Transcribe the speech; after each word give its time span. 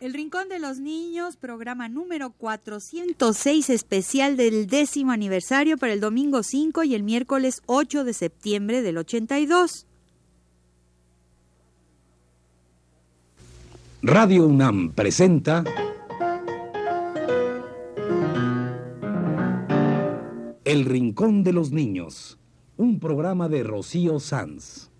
El 0.00 0.14
Rincón 0.14 0.48
de 0.48 0.58
los 0.58 0.78
Niños, 0.78 1.36
programa 1.36 1.90
número 1.90 2.30
406 2.30 3.68
especial 3.68 4.38
del 4.38 4.66
décimo 4.66 5.12
aniversario 5.12 5.76
para 5.76 5.92
el 5.92 6.00
domingo 6.00 6.42
5 6.42 6.84
y 6.84 6.94
el 6.94 7.02
miércoles 7.02 7.60
8 7.66 8.04
de 8.04 8.14
septiembre 8.14 8.80
del 8.80 8.96
82. 8.96 9.86
Radio 14.00 14.46
UNAM 14.46 14.92
presenta 14.94 15.64
El 20.64 20.86
Rincón 20.86 21.44
de 21.44 21.52
los 21.52 21.72
Niños, 21.72 22.38
un 22.78 23.00
programa 23.00 23.50
de 23.50 23.64
Rocío 23.64 24.18
Sanz. 24.18 24.90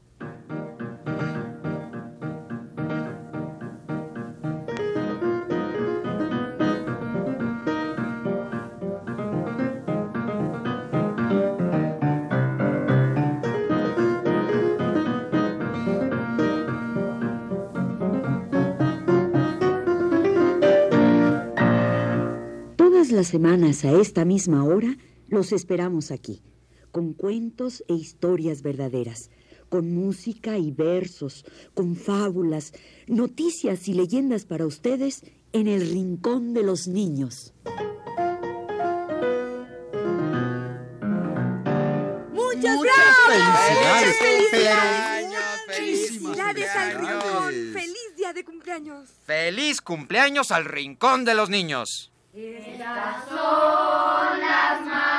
Semanas 23.30 23.84
a 23.84 23.93
esta 23.93 24.25
misma 24.25 24.65
hora 24.65 24.97
los 25.29 25.52
esperamos 25.52 26.11
aquí, 26.11 26.43
con 26.91 27.15
cuentos 27.15 27.84
e 27.87 27.95
historias 27.95 28.62
verdaderas, 28.62 29.30
con 29.69 29.95
música 29.95 30.59
y 30.59 30.73
versos, 30.73 31.45
con 31.73 31.95
fábulas, 31.95 32.73
noticias 33.06 33.87
y 33.87 33.95
leyendas 33.95 34.45
para 34.47 34.66
ustedes 34.66 35.23
en 35.53 35.69
el 35.69 35.89
Rincón 35.89 36.55
de 36.55 36.65
los 36.65 36.89
Niños. 36.89 37.55
¡Muchas, 42.34 42.81
felicidades! 43.28 44.17
¡Felicidades! 44.19 45.31
¡Felicidades 45.69 46.70
al 46.70 46.95
Rincón! 46.98 47.55
¡Feliz 47.73 48.17
día 48.17 48.33
de 48.33 48.45
cumpleaños! 48.45 49.08
¡Feliz 49.25 49.81
cumpleaños 49.81 50.51
al 50.51 50.64
Rincón 50.64 51.25
de 51.25 51.34
los 51.34 51.48
Niños! 51.48 52.11
Estas 52.33 53.28
son 53.28 54.41
las 54.41 54.81
mañanitas 54.83 55.09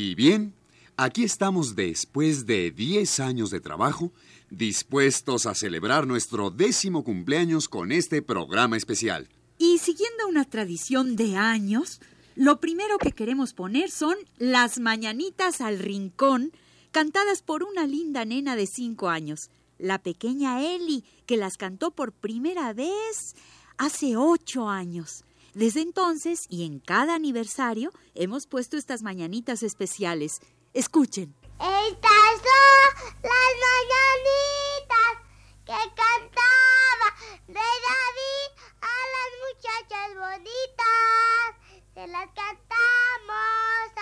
Y 0.00 0.14
bien, 0.14 0.54
aquí 0.96 1.24
estamos 1.24 1.74
después 1.74 2.46
de 2.46 2.70
10 2.70 3.18
años 3.18 3.50
de 3.50 3.58
trabajo, 3.58 4.12
dispuestos 4.48 5.44
a 5.44 5.56
celebrar 5.56 6.06
nuestro 6.06 6.50
décimo 6.50 7.02
cumpleaños 7.02 7.68
con 7.68 7.90
este 7.90 8.22
programa 8.22 8.76
especial. 8.76 9.28
Y 9.58 9.78
siguiendo 9.78 10.28
una 10.28 10.44
tradición 10.44 11.16
de 11.16 11.36
años, 11.36 12.00
lo 12.36 12.60
primero 12.60 12.98
que 12.98 13.10
queremos 13.10 13.54
poner 13.54 13.90
son 13.90 14.14
las 14.36 14.78
mañanitas 14.78 15.60
al 15.60 15.80
rincón, 15.80 16.52
cantadas 16.92 17.42
por 17.42 17.64
una 17.64 17.84
linda 17.84 18.24
nena 18.24 18.54
de 18.54 18.68
cinco 18.68 19.08
años, 19.08 19.50
la 19.78 19.98
pequeña 19.98 20.62
Eli, 20.62 21.02
que 21.26 21.36
las 21.36 21.56
cantó 21.56 21.90
por 21.90 22.12
primera 22.12 22.72
vez 22.72 23.34
hace 23.78 24.16
ocho 24.16 24.68
años. 24.68 25.24
Desde 25.58 25.80
entonces 25.80 26.46
y 26.48 26.64
en 26.64 26.78
cada 26.78 27.16
aniversario 27.16 27.90
hemos 28.14 28.46
puesto 28.46 28.76
estas 28.76 29.02
mañanitas 29.02 29.64
especiales. 29.64 30.40
Escuchen. 30.72 31.34
Estas 31.58 32.34
son 32.44 32.94
las 33.24 33.52
mañanitas 33.66 35.14
que 35.66 35.80
cantaba 35.96 37.08
Rey 37.48 37.76
David 37.88 38.50
a 38.82 38.98
las 39.16 39.30
muchachas 39.42 40.08
bonitas. 40.14 41.48
Se 41.92 42.06
las 42.06 42.28
cantamos 42.28 43.97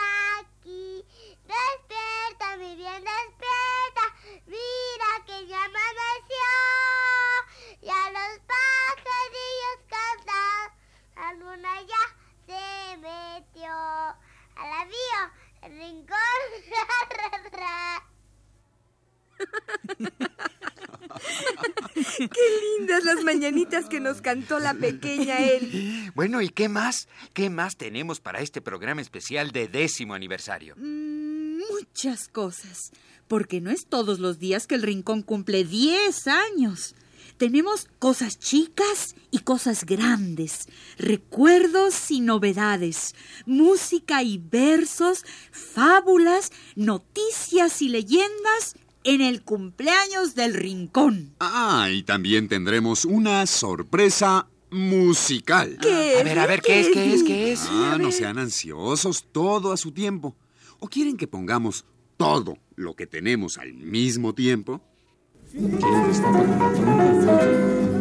lindas 22.96 23.14
las 23.14 23.24
mañanitas 23.24 23.86
que 23.86 24.00
nos 24.00 24.20
cantó 24.20 24.58
la 24.58 24.74
pequeña 24.74 25.38
Eli! 25.38 26.10
Bueno, 26.14 26.40
¿y 26.40 26.48
qué 26.48 26.68
más? 26.68 27.08
¿Qué 27.32 27.50
más 27.50 27.76
tenemos 27.76 28.20
para 28.20 28.40
este 28.40 28.60
programa 28.60 29.00
especial 29.00 29.50
de 29.50 29.68
décimo 29.68 30.14
aniversario? 30.14 30.74
Mm, 30.76 31.58
Muchas 31.70 32.28
cosas, 32.28 32.92
porque 33.28 33.60
no 33.60 33.70
es 33.70 33.86
todos 33.86 34.18
los 34.18 34.38
días 34.38 34.66
que 34.66 34.76
el 34.76 34.82
rincón 34.82 35.22
cumple 35.22 35.64
10 35.64 36.26
años. 36.28 36.94
Tenemos 37.38 37.88
cosas 37.98 38.38
chicas 38.38 39.14
y 39.30 39.40
cosas 39.40 39.84
grandes, 39.84 40.68
recuerdos 40.96 42.10
y 42.10 42.20
novedades, 42.20 43.14
música 43.44 44.22
y 44.22 44.38
versos, 44.38 45.24
fábulas, 45.50 46.50
noticias 46.76 47.82
y 47.82 47.88
leyendas 47.90 48.76
en 49.06 49.20
el 49.22 49.42
cumpleaños 49.42 50.34
del 50.34 50.52
rincón. 50.54 51.34
Ah, 51.38 51.88
y 51.90 52.02
también 52.02 52.48
tendremos 52.48 53.04
una 53.04 53.46
sorpresa 53.46 54.48
musical. 54.70 55.78
¿Qué? 55.80 56.18
A 56.20 56.24
ver, 56.24 56.38
a 56.40 56.46
ver, 56.46 56.60
¿qué 56.60 56.80
es, 56.80 56.88
qué 56.88 57.14
es, 57.14 57.22
qué 57.22 57.52
es? 57.52 57.66
Ah, 57.70 57.96
no 58.00 58.10
sean 58.10 58.38
ansiosos, 58.38 59.26
todo 59.30 59.72
a 59.72 59.76
su 59.76 59.92
tiempo. 59.92 60.36
¿O 60.80 60.88
quieren 60.88 61.16
que 61.16 61.28
pongamos 61.28 61.84
todo 62.16 62.58
lo 62.74 62.94
que 62.94 63.06
tenemos 63.06 63.58
al 63.58 63.72
mismo 63.74 64.34
tiempo? 64.34 64.82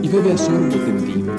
y 0.02 0.08
bebe 0.08 0.34
a 0.34 0.38
sorbo 0.38 0.76
tendido. 0.76 1.36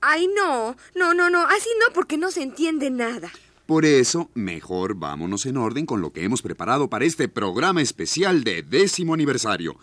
Ay, 0.00 0.28
no, 0.34 0.76
no, 0.94 1.14
no, 1.14 1.30
no, 1.30 1.42
así 1.46 1.68
no 1.80 1.92
porque 1.92 2.16
no 2.16 2.30
se 2.30 2.42
entiende 2.42 2.90
nada. 2.90 3.30
Por 3.66 3.84
eso, 3.84 4.30
mejor 4.34 4.94
vámonos 4.96 5.46
en 5.46 5.56
orden 5.56 5.86
con 5.86 6.00
lo 6.00 6.12
que 6.12 6.24
hemos 6.24 6.42
preparado 6.42 6.90
para 6.90 7.04
este 7.04 7.28
programa 7.28 7.80
especial 7.80 8.44
de 8.44 8.62
décimo 8.62 9.14
aniversario. 9.14 9.76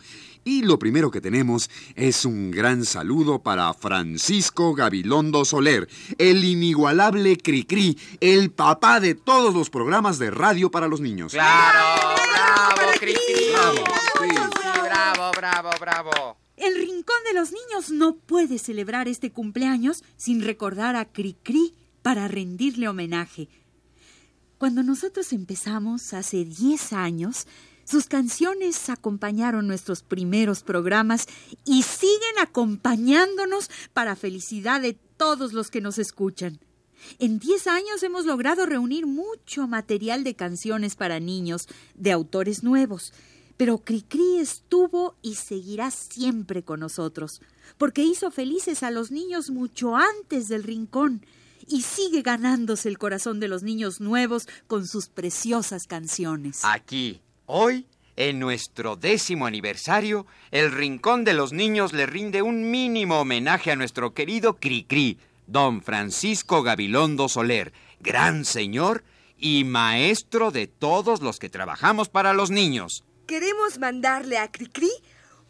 Y 0.44 0.64
lo 0.64 0.80
primero 0.80 1.12
que 1.12 1.22
tenemos 1.22 1.70
es 1.96 2.26
un 2.26 2.52
gran 2.52 2.86
saludo 2.86 3.40
para 3.40 3.74
Francisco 3.74 4.74
Gabilondo 4.74 5.46
Soler, 5.46 5.88
el 6.18 6.44
inigualable 6.44 7.38
Cricri, 7.38 7.98
el 8.20 8.52
papá 8.52 9.00
de 9.00 9.16
todos 9.16 9.54
los 9.54 9.70
programas 9.70 10.18
de 10.20 10.32
radio 10.32 10.72
para 10.72 10.88
los 10.88 11.02
niños. 11.02 11.34
¡Claro! 11.34 12.16
¡Bravo, 12.34 12.92
Cri 13.00 13.14
Cri! 13.14 13.52
Bravo, 13.54 13.86
sí, 14.20 14.80
bravo, 14.84 15.32
bravo, 15.36 15.70
bravo. 15.80 16.38
El 16.58 16.76
Rincón 16.76 17.18
de 17.26 17.34
los 17.34 17.52
Niños 17.52 17.90
no 17.92 18.16
puede 18.16 18.60
celebrar 18.60 19.08
este 19.08 19.32
cumpleaños 19.32 20.04
sin 20.18 20.44
recordar 20.44 20.96
a 20.96 21.06
Cricri 21.06 21.74
para 22.02 22.28
rendirle 22.28 22.88
homenaje. 22.88 23.48
Cuando 24.60 24.84
nosotros 24.84 25.32
empezamos 25.32 26.14
hace 26.14 26.44
10 26.44 26.92
años, 26.92 27.48
sus 27.86 28.08
canciones 28.08 28.90
acompañaron 28.90 29.68
nuestros 29.68 30.04
primeros 30.04 30.64
programas 30.64 31.28
y 31.64 31.84
siguen 31.84 32.40
acompañándonos 32.42 33.72
para 33.94 34.18
felicidad 34.18 34.82
de 34.82 34.98
todos 35.16 35.54
los 35.54 35.72
que 35.72 35.80
nos 35.80 35.98
escuchan. 35.98 36.60
En 37.20 37.40
diez 37.40 37.68
años 37.68 38.04
hemos 38.04 38.26
logrado 38.26 38.66
reunir 38.66 39.06
mucho 39.08 39.66
material 39.66 40.26
de 40.26 40.36
canciones 40.36 40.98
para 40.98 41.22
niños 41.22 41.70
de 41.96 42.12
autores 42.12 42.62
nuevos. 42.62 43.14
Pero 43.56 43.78
Cricri 43.78 44.40
estuvo 44.40 45.16
y 45.22 45.36
seguirá 45.36 45.90
siempre 45.90 46.64
con 46.64 46.82
nosotros, 46.82 47.42
porque 47.78 48.04
hizo 48.04 48.30
felices 48.30 48.84
a 48.84 48.92
los 48.92 49.10
niños 49.10 49.52
mucho 49.52 49.96
antes 49.96 50.50
del 50.50 50.64
rincón 50.64 51.26
y 51.70 51.84
sigue 51.84 52.22
ganándose 52.22 52.90
el 52.90 52.98
corazón 52.98 53.40
de 53.40 53.48
los 53.48 53.64
niños 53.64 54.02
nuevos 54.02 54.48
con 54.68 54.88
sus 54.88 55.08
preciosas 55.08 55.88
canciones. 55.88 56.62
Aquí, 56.64 57.22
hoy, 57.46 57.86
en 58.16 58.40
nuestro 58.40 58.96
décimo 58.96 59.46
aniversario, 59.46 60.26
el 60.52 60.72
Rincón 60.72 61.24
de 61.24 61.34
los 61.34 61.54
Niños 61.54 61.94
le 61.94 62.06
rinde 62.06 62.42
un 62.42 62.70
mínimo 62.70 63.22
homenaje 63.22 63.72
a 63.72 63.76
nuestro 63.76 64.14
querido 64.14 64.58
Cricri, 64.58 65.20
don 65.48 65.82
Francisco 65.82 66.64
Gabilondo 66.64 67.30
Soler, 67.30 67.72
gran 68.00 68.46
señor 68.46 69.04
y 69.38 69.64
maestro 69.64 70.52
de 70.52 70.68
todos 70.68 71.22
los 71.22 71.40
que 71.40 71.50
trabajamos 71.50 72.10
para 72.10 72.34
los 72.34 72.52
niños. 72.52 73.04
Queremos 73.26 73.78
mandarle 73.80 74.38
a 74.38 74.52
Cricri 74.52 74.90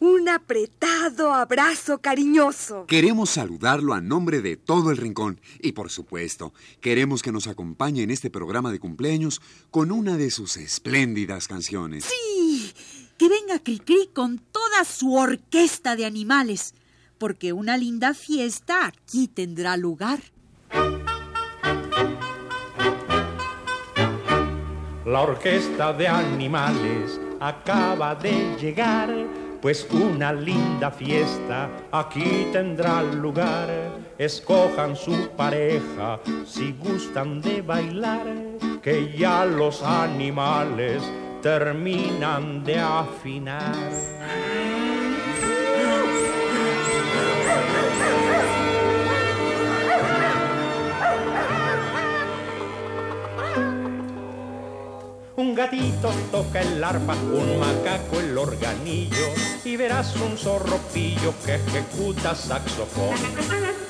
un 0.00 0.28
apretado 0.28 1.32
abrazo 1.32 1.98
cariñoso. 1.98 2.86
Queremos 2.86 3.30
saludarlo 3.30 3.94
a 3.94 4.00
nombre 4.00 4.40
de 4.40 4.56
todo 4.56 4.90
el 4.90 4.96
rincón 4.96 5.40
y 5.60 5.72
por 5.72 5.90
supuesto, 5.90 6.52
queremos 6.80 7.22
que 7.22 7.32
nos 7.32 7.46
acompañe 7.46 8.02
en 8.02 8.10
este 8.10 8.30
programa 8.30 8.72
de 8.72 8.80
cumpleaños 8.80 9.40
con 9.70 9.92
una 9.92 10.16
de 10.16 10.30
sus 10.30 10.56
espléndidas 10.56 11.46
canciones. 11.46 12.04
Sí, 12.04 12.72
que 13.18 13.28
venga 13.28 13.58
Cricri 13.58 14.10
con 14.12 14.38
toda 14.38 14.84
su 14.84 15.14
orquesta 15.14 15.94
de 15.94 16.06
animales, 16.06 16.74
porque 17.18 17.52
una 17.52 17.76
linda 17.76 18.14
fiesta 18.14 18.86
aquí 18.86 19.28
tendrá 19.28 19.76
lugar. 19.76 20.20
La 25.04 25.22
orquesta 25.22 25.92
de 25.92 26.06
animales 26.06 27.20
acaba 27.40 28.14
de 28.14 28.56
llegar, 28.60 29.49
pues 29.60 29.86
una 29.90 30.32
linda 30.32 30.90
fiesta 30.90 31.68
aquí 31.92 32.48
tendrá 32.52 33.02
lugar. 33.02 33.68
Escojan 34.18 34.96
su 34.96 35.28
pareja 35.36 36.20
si 36.46 36.72
gustan 36.72 37.40
de 37.40 37.62
bailar, 37.62 38.26
que 38.82 39.16
ya 39.16 39.44
los 39.44 39.82
animales 39.82 41.02
terminan 41.42 42.64
de 42.64 42.78
afinar. 42.78 44.49
Gatito 55.60 56.10
toca 56.32 56.62
el 56.62 56.82
arpa, 56.82 57.14
un 57.14 57.60
macaco 57.60 58.18
el 58.18 58.38
organillo 58.38 59.26
y 59.62 59.76
verás 59.76 60.16
un 60.16 60.38
zorropillo 60.38 61.34
que 61.44 61.56
ejecuta 61.56 62.34
saxofón. 62.34 63.14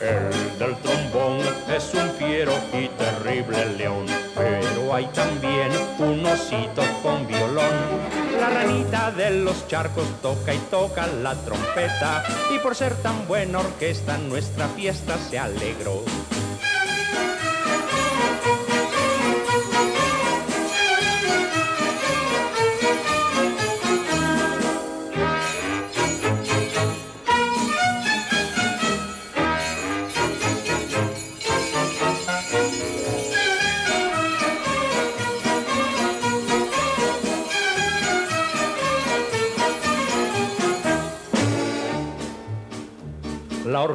El 0.01 0.59
del 0.59 0.75
trombón 0.83 1.39
es 1.73 1.95
un 1.95 2.11
fiero 2.19 2.53
y 2.73 2.89
terrible 2.89 3.77
león, 3.77 4.05
pero 4.35 4.93
hay 4.93 5.07
también 5.15 5.71
un 6.01 6.27
osito 6.27 6.83
con 7.05 7.25
violón. 7.29 7.77
La 8.41 8.51
ranita 8.51 9.13
de 9.13 9.31
los 9.31 9.69
charcos 9.69 10.09
toca 10.21 10.53
y 10.53 10.59
toca 10.73 11.07
la 11.07 11.37
trompeta 11.37 12.25
y 12.53 12.59
por 12.59 12.75
ser 12.75 12.97
tan 12.97 13.29
buena 13.29 13.61
orquesta 13.61 14.19
nuestra 14.19 14.67
fiesta 14.71 15.17
se 15.19 15.39
alegró. 15.39 16.03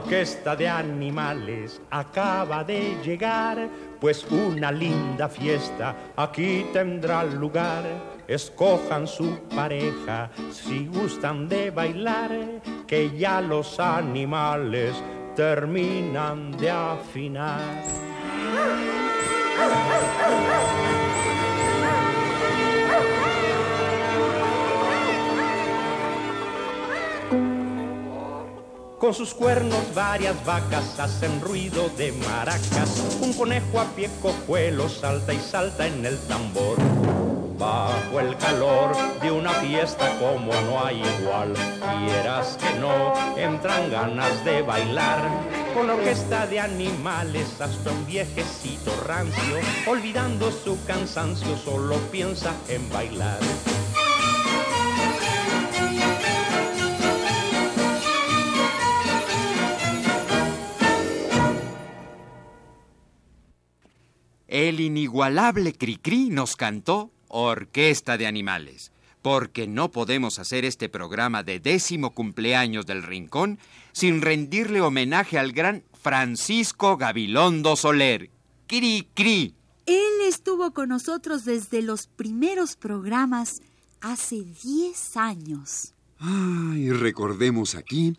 Orquesta 0.06 0.56
de 0.56 0.70
animales 0.70 1.82
acaba 1.90 2.64
de 2.64 2.96
llegar, 3.04 3.68
pues 4.00 4.24
una 4.30 4.72
linda 4.72 5.28
fiesta 5.28 5.96
aquí 6.16 6.68
tendrá 6.72 7.24
lugar. 7.24 7.84
Escojan 8.28 9.08
su 9.08 9.40
pareja 9.56 10.30
si 10.52 10.86
gustan 10.86 11.50
de 11.50 11.72
bailar, 11.72 12.32
que 12.86 13.18
ya 13.18 13.42
los 13.42 13.80
animales 13.80 14.96
terminan 15.36 16.56
de 16.58 16.70
afinar. 16.70 17.60
Con 29.06 29.14
sus 29.14 29.36
cuernos 29.36 29.94
varias 29.94 30.44
vacas 30.48 31.00
hacen 31.00 31.40
ruido 31.40 31.90
de 31.90 32.12
maracas. 32.12 33.20
Un 33.22 33.34
conejo 33.34 33.80
a 33.80 33.86
pie 33.96 34.10
cojuelo 34.20 34.90
salta 34.90 35.32
y 35.32 35.38
salta 35.38 35.86
en 35.86 36.04
el 36.04 36.18
tambor. 36.22 36.76
Bajo 37.60 38.20
el 38.20 38.36
calor 38.38 38.96
de 39.22 39.32
una 39.32 39.52
fiesta 39.52 40.18
como 40.18 40.52
no 40.62 40.84
hay 40.84 41.04
igual, 41.20 41.54
quieras 42.00 42.58
que 42.58 42.80
no, 42.80 43.14
entran 43.38 43.92
ganas 43.92 44.44
de 44.44 44.64
bailar. 44.64 45.22
Con 45.76 45.86
la 45.86 45.94
orquesta 45.94 46.48
de 46.48 46.62
animales 46.62 47.62
hasta 47.62 47.92
un 47.92 48.08
viejecito 48.08 48.92
rancio, 49.06 49.60
olvidando 49.86 50.52
su 50.52 50.84
cansancio, 50.88 51.56
solo 51.58 51.98
piensa 52.12 52.56
en 52.70 52.90
bailar. 52.90 53.38
El 64.56 64.80
inigualable 64.80 65.74
Cricri 65.74 66.30
nos 66.30 66.56
cantó 66.56 67.12
Orquesta 67.28 68.18
de 68.18 68.26
Animales, 68.26 68.94
porque 69.22 69.68
no 69.68 69.92
podemos 69.92 70.40
hacer 70.40 70.64
este 70.64 70.88
programa 70.88 71.44
de 71.44 71.60
décimo 71.60 72.12
cumpleaños 72.12 72.86
del 72.86 73.04
Rincón 73.04 73.60
sin 73.92 74.22
rendirle 74.22 74.80
homenaje 74.80 75.38
al 75.38 75.52
gran 75.52 75.84
Francisco 76.02 76.96
Gabilondo 76.96 77.76
Soler. 77.76 78.30
Cri 78.66 79.06
Él 79.88 80.14
estuvo 80.26 80.72
con 80.72 80.88
nosotros 80.88 81.44
desde 81.44 81.82
los 81.82 82.08
primeros 82.08 82.78
programas 82.78 83.62
hace 84.00 84.46
10 84.64 85.18
años. 85.18 85.94
Ay, 86.18 86.92
recordemos 86.92 87.76
aquí 87.76 88.16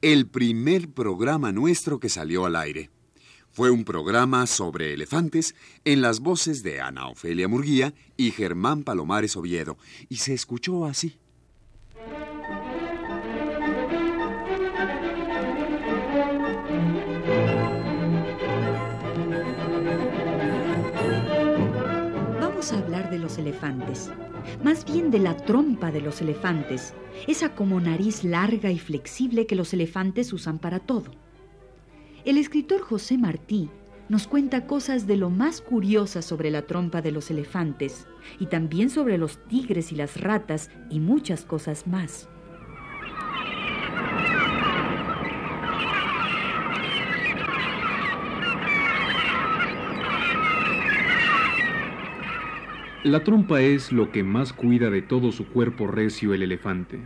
el 0.00 0.26
primer 0.26 0.88
programa 0.88 1.52
nuestro 1.52 2.00
que 2.00 2.08
salió 2.08 2.46
al 2.46 2.56
aire. 2.56 2.88
Fue 3.56 3.70
un 3.70 3.84
programa 3.86 4.46
sobre 4.46 4.92
elefantes 4.92 5.54
en 5.86 6.02
las 6.02 6.20
voces 6.20 6.62
de 6.62 6.82
Ana 6.82 7.08
Ofelia 7.08 7.48
Murguía 7.48 7.94
y 8.14 8.30
Germán 8.30 8.84
Palomares 8.84 9.34
Oviedo, 9.34 9.78
y 10.10 10.16
se 10.16 10.34
escuchó 10.34 10.84
así. 10.84 11.16
Vamos 22.38 22.72
a 22.74 22.78
hablar 22.78 23.08
de 23.08 23.18
los 23.18 23.38
elefantes, 23.38 24.10
más 24.62 24.84
bien 24.84 25.10
de 25.10 25.20
la 25.20 25.34
trompa 25.34 25.90
de 25.90 26.02
los 26.02 26.20
elefantes, 26.20 26.92
esa 27.26 27.54
como 27.54 27.80
nariz 27.80 28.22
larga 28.22 28.70
y 28.70 28.78
flexible 28.78 29.46
que 29.46 29.56
los 29.56 29.72
elefantes 29.72 30.34
usan 30.34 30.58
para 30.58 30.78
todo. 30.78 31.10
El 32.26 32.38
escritor 32.38 32.80
José 32.80 33.18
Martí 33.18 33.70
nos 34.08 34.26
cuenta 34.26 34.66
cosas 34.66 35.06
de 35.06 35.16
lo 35.16 35.30
más 35.30 35.60
curiosas 35.60 36.24
sobre 36.24 36.50
la 36.50 36.62
trompa 36.62 37.00
de 37.00 37.12
los 37.12 37.30
elefantes 37.30 38.08
y 38.40 38.46
también 38.46 38.90
sobre 38.90 39.16
los 39.16 39.38
tigres 39.46 39.92
y 39.92 39.94
las 39.94 40.20
ratas 40.20 40.72
y 40.90 40.98
muchas 40.98 41.44
cosas 41.44 41.86
más. 41.86 42.28
La 53.04 53.22
trompa 53.22 53.60
es 53.60 53.92
lo 53.92 54.10
que 54.10 54.24
más 54.24 54.52
cuida 54.52 54.90
de 54.90 55.00
todo 55.00 55.30
su 55.30 55.46
cuerpo 55.46 55.86
recio 55.86 56.34
el 56.34 56.42
elefante, 56.42 56.98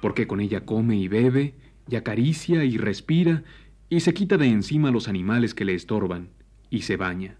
porque 0.00 0.28
con 0.28 0.38
ella 0.38 0.64
come 0.64 0.94
y 0.94 1.08
bebe, 1.08 1.56
y 1.88 1.96
acaricia 1.96 2.64
y 2.64 2.78
respira, 2.78 3.44
y 3.88 4.00
se 4.00 4.14
quita 4.14 4.36
de 4.36 4.46
encima 4.46 4.90
los 4.90 5.08
animales 5.08 5.54
que 5.54 5.64
le 5.64 5.74
estorban, 5.74 6.30
y 6.70 6.82
se 6.82 6.96
baña. 6.96 7.36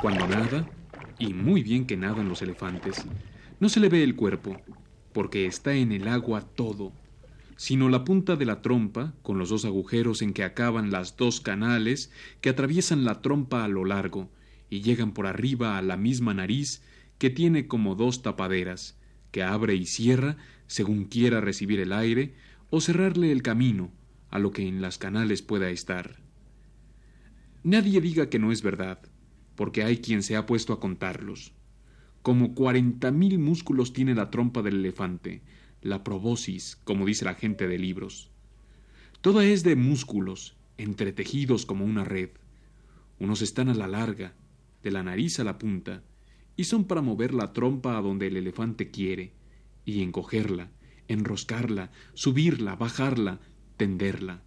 Cuando 0.00 0.26
nada, 0.26 0.66
y 1.18 1.32
muy 1.32 1.62
bien 1.62 1.86
que 1.86 1.96
nadan 1.96 2.28
los 2.28 2.42
elefantes, 2.42 3.06
no 3.60 3.68
se 3.68 3.80
le 3.80 3.88
ve 3.88 4.02
el 4.02 4.16
cuerpo, 4.16 4.60
porque 5.12 5.46
está 5.46 5.72
en 5.72 5.92
el 5.92 6.08
agua 6.08 6.42
todo, 6.42 6.92
sino 7.56 7.88
la 7.88 8.04
punta 8.04 8.36
de 8.36 8.44
la 8.44 8.62
trompa, 8.62 9.14
con 9.22 9.38
los 9.38 9.48
dos 9.48 9.64
agujeros 9.64 10.22
en 10.22 10.32
que 10.32 10.44
acaban 10.44 10.90
las 10.90 11.16
dos 11.16 11.40
canales 11.40 12.10
que 12.40 12.50
atraviesan 12.50 13.04
la 13.04 13.22
trompa 13.22 13.64
a 13.64 13.68
lo 13.68 13.84
largo 13.84 14.30
y 14.70 14.82
llegan 14.82 15.12
por 15.12 15.26
arriba 15.26 15.78
a 15.78 15.82
la 15.82 15.96
misma 15.96 16.34
nariz 16.34 16.82
que 17.18 17.30
tiene 17.30 17.66
como 17.66 17.94
dos 17.94 18.22
tapaderas, 18.22 18.98
que 19.30 19.42
abre 19.42 19.74
y 19.74 19.86
cierra 19.86 20.36
según 20.66 21.04
quiera 21.04 21.40
recibir 21.40 21.80
el 21.80 21.92
aire 21.92 22.34
o 22.70 22.80
cerrarle 22.80 23.30
el 23.30 23.42
camino 23.42 23.92
a 24.30 24.38
lo 24.38 24.50
que 24.50 24.66
en 24.66 24.82
las 24.82 24.98
canales 24.98 25.42
pueda 25.42 25.70
estar. 25.70 26.16
Nadie 27.62 28.00
diga 28.00 28.28
que 28.28 28.38
no 28.38 28.52
es 28.52 28.62
verdad, 28.62 29.00
porque 29.54 29.84
hay 29.84 29.98
quien 29.98 30.22
se 30.22 30.36
ha 30.36 30.44
puesto 30.44 30.72
a 30.72 30.80
contarlos. 30.80 31.52
Como 32.22 32.54
cuarenta 32.54 33.10
mil 33.10 33.38
músculos 33.38 33.92
tiene 33.92 34.14
la 34.14 34.30
trompa 34.30 34.62
del 34.62 34.76
elefante, 34.76 35.42
la 35.84 36.02
probosis, 36.02 36.76
como 36.84 37.04
dice 37.04 37.26
la 37.26 37.34
gente 37.34 37.68
de 37.68 37.78
libros. 37.78 38.30
Toda 39.20 39.44
es 39.44 39.62
de 39.62 39.76
músculos, 39.76 40.56
entretejidos 40.78 41.66
como 41.66 41.84
una 41.84 42.04
red. 42.04 42.30
Unos 43.20 43.42
están 43.42 43.68
a 43.68 43.74
la 43.74 43.86
larga, 43.86 44.34
de 44.82 44.90
la 44.90 45.02
nariz 45.02 45.38
a 45.40 45.44
la 45.44 45.58
punta, 45.58 46.02
y 46.56 46.64
son 46.64 46.84
para 46.84 47.02
mover 47.02 47.34
la 47.34 47.52
trompa 47.52 47.98
a 47.98 48.00
donde 48.00 48.28
el 48.28 48.38
elefante 48.38 48.90
quiere, 48.90 49.34
y 49.84 50.02
encogerla, 50.02 50.70
enroscarla, 51.06 51.92
subirla, 52.14 52.76
bajarla, 52.76 53.40
tenderla. 53.76 54.42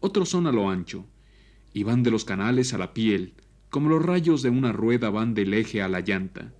Otros 0.00 0.30
son 0.30 0.46
a 0.46 0.52
lo 0.52 0.70
ancho, 0.70 1.06
y 1.74 1.82
van 1.82 2.02
de 2.02 2.10
los 2.10 2.24
canales 2.24 2.72
a 2.72 2.78
la 2.78 2.94
piel, 2.94 3.34
como 3.68 3.90
los 3.90 4.02
rayos 4.02 4.40
de 4.40 4.48
una 4.48 4.72
rueda 4.72 5.10
van 5.10 5.34
del 5.34 5.52
eje 5.52 5.82
a 5.82 5.88
la 5.88 6.00
llanta. 6.00 6.54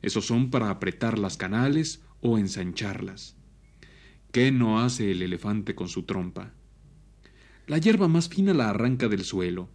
Esos 0.00 0.26
son 0.26 0.50
para 0.50 0.70
apretar 0.70 1.18
las 1.18 1.36
canales 1.36 2.05
o 2.20 2.38
ensancharlas. 2.38 3.36
¿Qué 4.32 4.52
no 4.52 4.80
hace 4.80 5.10
el 5.10 5.22
elefante 5.22 5.74
con 5.74 5.88
su 5.88 6.02
trompa? 6.02 6.52
La 7.66 7.78
hierba 7.78 8.06
más 8.06 8.28
fina 8.28 8.54
la 8.54 8.70
arranca 8.70 9.08
del 9.08 9.24
suelo. 9.24 9.68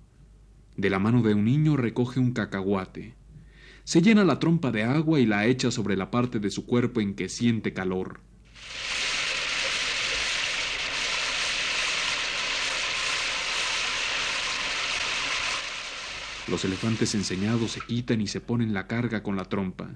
De 0.77 0.89
la 0.89 0.99
mano 0.99 1.21
de 1.21 1.33
un 1.33 1.45
niño 1.45 1.75
recoge 1.75 2.19
un 2.19 2.31
cacahuate. 2.31 3.15
Se 3.83 4.01
llena 4.01 4.23
la 4.23 4.39
trompa 4.39 4.71
de 4.71 4.83
agua 4.83 5.19
y 5.19 5.25
la 5.25 5.45
echa 5.47 5.71
sobre 5.71 5.97
la 5.97 6.11
parte 6.11 6.39
de 6.39 6.51
su 6.51 6.65
cuerpo 6.65 7.01
en 7.01 7.15
que 7.15 7.27
siente 7.27 7.73
calor. 7.73 8.21
Los 16.47 16.65
elefantes 16.65 17.15
enseñados 17.15 17.71
se 17.71 17.81
quitan 17.81 18.21
y 18.21 18.27
se 18.27 18.41
ponen 18.41 18.73
la 18.73 18.85
carga 18.85 19.23
con 19.23 19.35
la 19.35 19.45
trompa. 19.45 19.89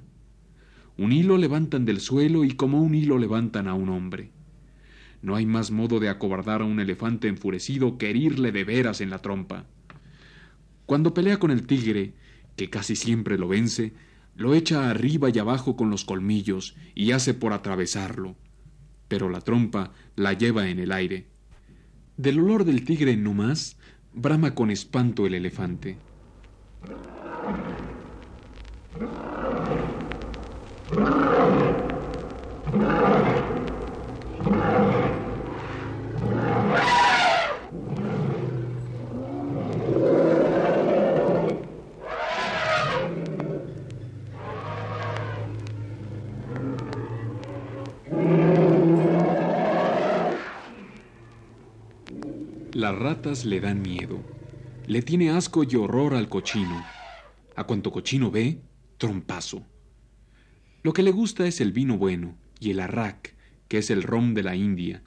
Un 0.98 1.12
hilo 1.12 1.38
levantan 1.38 1.86
del 1.86 2.00
suelo 2.00 2.44
y 2.44 2.52
como 2.52 2.82
un 2.82 2.96
hilo 2.96 3.18
levantan 3.18 3.68
a 3.68 3.74
un 3.74 3.90
hombre. 3.90 4.32
No 5.22 5.36
hay 5.36 5.46
más 5.46 5.72
modo 5.72 6.00
de 6.00 6.08
acobardar 6.08 6.62
a 6.62 6.66
un 6.66 6.80
elefante 6.80 7.28
enfurecido 7.28 7.98
que 7.98 8.10
herirle 8.10 8.52
de 8.52 8.64
veras 8.64 9.02
en 9.02 9.10
la 9.10 9.20
trompa. 9.20 9.66
Cuando 10.86 11.14
pelea 11.14 11.38
con 11.38 11.52
el 11.52 11.66
tigre, 11.66 12.14
que 12.56 12.70
casi 12.70 12.96
siempre 12.96 13.38
lo 13.38 13.48
vence, 13.48 13.94
lo 14.36 14.54
echa 14.54 14.90
arriba 14.90 15.30
y 15.30 15.40
abajo 15.40 15.76
con 15.76 15.90
los 15.90 16.06
colmillos 16.06 16.76
y 16.94 17.12
hace 17.12 17.34
por 17.34 17.54
atravesarlo. 17.54 18.36
Pero 19.08 19.30
la 19.30 19.42
trompa 19.42 19.92
la 20.16 20.34
lleva 20.34 20.70
en 20.70 20.80
el 20.80 20.92
aire. 20.92 21.28
Del 22.18 22.40
olor 22.40 22.64
del 22.64 22.86
tigre 22.86 23.18
no 23.18 23.34
más, 23.34 23.78
brama 24.14 24.56
con 24.56 24.72
espanto 24.72 25.26
el 25.26 25.34
elefante. 25.34 25.98
Las 52.86 53.00
ratas 53.00 53.46
le 53.46 53.60
dan 53.62 53.82
miedo. 53.82 54.24
Le 54.86 55.02
tiene 55.02 55.32
asco 55.32 55.64
y 55.64 55.76
horror 55.76 56.14
al 56.14 56.30
cochino. 56.30 56.86
A 57.56 57.64
cuanto 57.64 57.92
cochino 57.92 58.30
ve, 58.30 58.62
trompazo. 59.00 59.66
Lo 60.84 60.94
que 60.94 61.02
le 61.02 61.10
gusta 61.10 61.48
es 61.48 61.62
el 61.62 61.72
vino 61.72 61.98
bueno 61.98 62.38
y 62.60 62.70
el 62.70 62.80
arrak, 62.80 63.34
que 63.70 63.80
es 63.80 63.90
el 63.90 64.04
rom 64.04 64.36
de 64.36 64.44
la 64.44 64.56
India. 64.56 65.02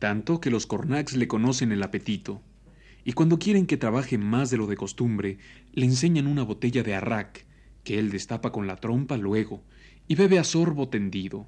Tanto 0.00 0.40
que 0.40 0.50
los 0.50 0.66
cornacs 0.66 1.14
le 1.14 1.28
conocen 1.28 1.70
el 1.70 1.84
apetito. 1.84 2.42
Y 3.04 3.12
cuando 3.12 3.38
quieren 3.38 3.66
que 3.66 3.76
trabaje 3.76 4.18
más 4.18 4.50
de 4.50 4.56
lo 4.56 4.66
de 4.66 4.76
costumbre, 4.76 5.38
le 5.72 5.84
enseñan 5.86 6.26
una 6.26 6.42
botella 6.42 6.82
de 6.82 6.96
arrak, 6.96 7.46
que 7.84 8.00
él 8.00 8.10
destapa 8.10 8.50
con 8.50 8.66
la 8.66 8.74
trompa 8.74 9.16
luego, 9.16 9.62
y 10.08 10.16
bebe 10.16 10.40
a 10.40 10.42
sorbo 10.42 10.88
tendido. 10.88 11.46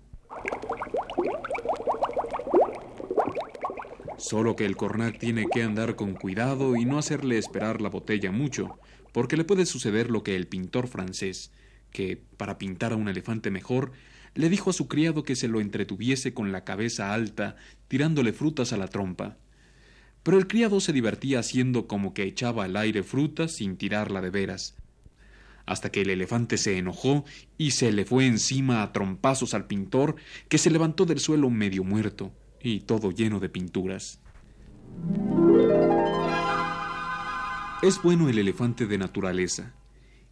Solo 4.21 4.55
que 4.55 4.67
el 4.67 4.77
cornac 4.77 5.19
tiene 5.19 5.47
que 5.51 5.63
andar 5.63 5.97
con 5.97 6.13
cuidado 6.13 6.77
y 6.77 6.85
no 6.85 6.99
hacerle 6.99 7.39
esperar 7.39 7.81
la 7.81 7.89
botella 7.89 8.31
mucho, 8.31 8.79
porque 9.13 9.39
le 9.39 9.45
puede 9.45 9.65
suceder 9.65 10.11
lo 10.11 10.23
que 10.23 10.37
el 10.37 10.47
pintor 10.47 10.89
francés, 10.89 11.53
que, 11.91 12.23
para 12.37 12.59
pintar 12.59 12.93
a 12.93 12.97
un 12.97 13.09
elefante 13.09 13.51
mejor, 13.51 13.93
le 14.35 14.51
dijo 14.51 14.69
a 14.69 14.73
su 14.75 14.89
criado 14.89 15.23
que 15.23 15.37
se 15.37 15.49
lo 15.49 15.59
entretuviese 15.59 16.35
con 16.35 16.53
la 16.53 16.65
cabeza 16.65 17.15
alta, 17.15 17.57
tirándole 17.89 18.35
frutas 18.35 18.75
a 18.75 18.77
la 18.77 18.89
trompa. 18.89 19.39
Pero 20.23 20.37
el 20.37 20.47
criado 20.47 20.81
se 20.81 20.93
divertía 20.93 21.39
haciendo 21.39 21.87
como 21.87 22.13
que 22.13 22.25
echaba 22.25 22.65
al 22.65 22.77
aire 22.77 23.03
frutas 23.03 23.53
sin 23.53 23.79
tirarla 23.79 24.21
de 24.21 24.29
veras, 24.29 24.77
hasta 25.65 25.91
que 25.91 26.03
el 26.03 26.11
elefante 26.11 26.59
se 26.59 26.77
enojó 26.77 27.25
y 27.57 27.71
se 27.71 27.91
le 27.91 28.05
fue 28.05 28.27
encima 28.27 28.83
a 28.83 28.93
trompazos 28.93 29.55
al 29.55 29.67
pintor, 29.67 30.17
que 30.51 30.59
se 30.59 30.71
levantó 30.71 31.07
del 31.07 31.21
suelo 31.21 31.49
medio 31.49 31.85
muerto 31.85 32.35
y 32.63 32.81
todo 32.81 33.11
lleno 33.11 33.41
de 33.41 33.49
pinturas. 33.49 34.21
Es 37.83 38.03
bueno 38.03 38.29
el 38.29 38.39
elefante 38.39 38.87
de 38.87 38.99
naturaleza, 38.99 39.73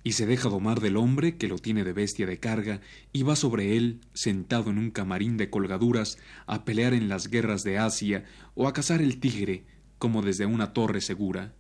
y 0.05 0.13
se 0.13 0.27
deja 0.27 0.49
domar 0.49 0.81
del 0.81 0.97
hombre 0.97 1.37
que 1.37 1.49
lo 1.49 1.59
tiene 1.59 1.85
de 1.85 1.93
bestia 1.93 2.27
de 2.27 2.39
carga 2.39 2.81
y 3.13 3.23
va 3.23 3.37
sobre 3.37 3.77
él, 3.77 4.01
sentado 4.13 4.71
en 4.71 4.79
un 4.79 4.91
camarín 4.91 5.37
de 5.37 5.51
colgaduras, 5.51 6.19
a 6.47 6.65
pelear 6.65 6.95
en 6.95 7.09
las 7.09 7.29
guerras 7.29 7.63
de 7.65 7.79
Asia 7.79 8.25
o 8.55 8.69
a 8.69 8.73
cazar 8.73 9.03
el 9.03 9.21
tigre, 9.21 9.65
como 9.99 10.23
desde 10.23 10.47
una 10.47 10.73
torre 10.73 11.01
segura. 11.01 11.53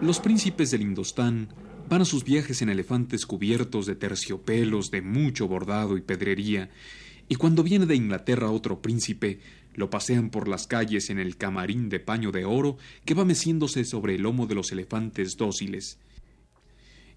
Los 0.00 0.20
príncipes 0.20 0.70
del 0.70 0.82
Indostán 0.82 1.48
van 1.88 2.02
a 2.02 2.04
sus 2.04 2.24
viajes 2.24 2.62
en 2.62 2.68
elefantes 2.68 3.26
cubiertos 3.26 3.86
de 3.86 3.94
terciopelos, 3.94 4.90
de 4.90 5.02
mucho 5.02 5.46
bordado 5.46 5.96
y 5.96 6.02
pedrería, 6.02 6.70
y 7.28 7.36
cuando 7.36 7.62
viene 7.62 7.86
de 7.86 7.96
Inglaterra 7.96 8.50
otro 8.50 8.80
príncipe, 8.80 9.40
lo 9.74 9.90
pasean 9.90 10.30
por 10.30 10.48
las 10.48 10.66
calles 10.66 11.10
en 11.10 11.18
el 11.18 11.36
camarín 11.36 11.88
de 11.88 12.00
paño 12.00 12.32
de 12.32 12.44
oro 12.44 12.78
que 13.04 13.14
va 13.14 13.24
meciéndose 13.24 13.84
sobre 13.84 14.14
el 14.14 14.22
lomo 14.22 14.46
de 14.46 14.54
los 14.54 14.72
elefantes 14.72 15.36
dóciles. 15.36 15.98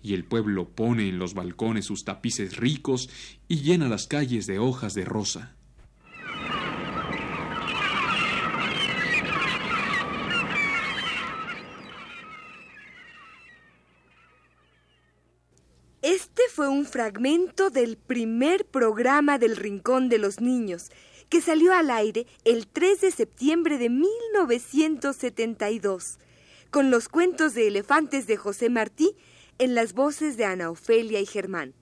Y 0.01 0.13
el 0.13 0.23
pueblo 0.23 0.69
pone 0.69 1.07
en 1.09 1.19
los 1.19 1.33
balcones 1.33 1.85
sus 1.85 2.03
tapices 2.05 2.57
ricos 2.57 3.09
y 3.47 3.61
llena 3.61 3.87
las 3.87 4.07
calles 4.07 4.45
de 4.45 4.59
hojas 4.59 4.93
de 4.93 5.05
rosa. 5.05 5.55
Este 16.01 16.41
fue 16.53 16.69
un 16.69 16.78
fragmento 16.89 17.69
del 17.69 17.95
primer 17.97 18.65
programa 18.65 19.37
del 19.37 19.55
Rincón 19.55 20.09
de 20.09 20.17
los 20.17 20.41
Niños, 20.41 20.89
que 21.29 21.39
salió 21.41 21.73
al 21.73 21.91
aire 21.91 22.25
el 22.43 22.67
3 22.67 22.99
de 23.01 23.11
septiembre 23.11 23.77
de 23.77 23.89
1972, 23.89 26.17
con 26.71 26.89
los 26.91 27.07
cuentos 27.07 27.53
de 27.53 27.67
elefantes 27.67 28.27
de 28.27 28.35
José 28.35 28.69
Martí 28.69 29.15
en 29.59 29.75
las 29.75 29.93
voces 29.93 30.35
de 30.35 30.43
Ana 30.45 30.71
Ofelia 30.71 31.21
y 31.21 31.25
Germán. 31.25 31.73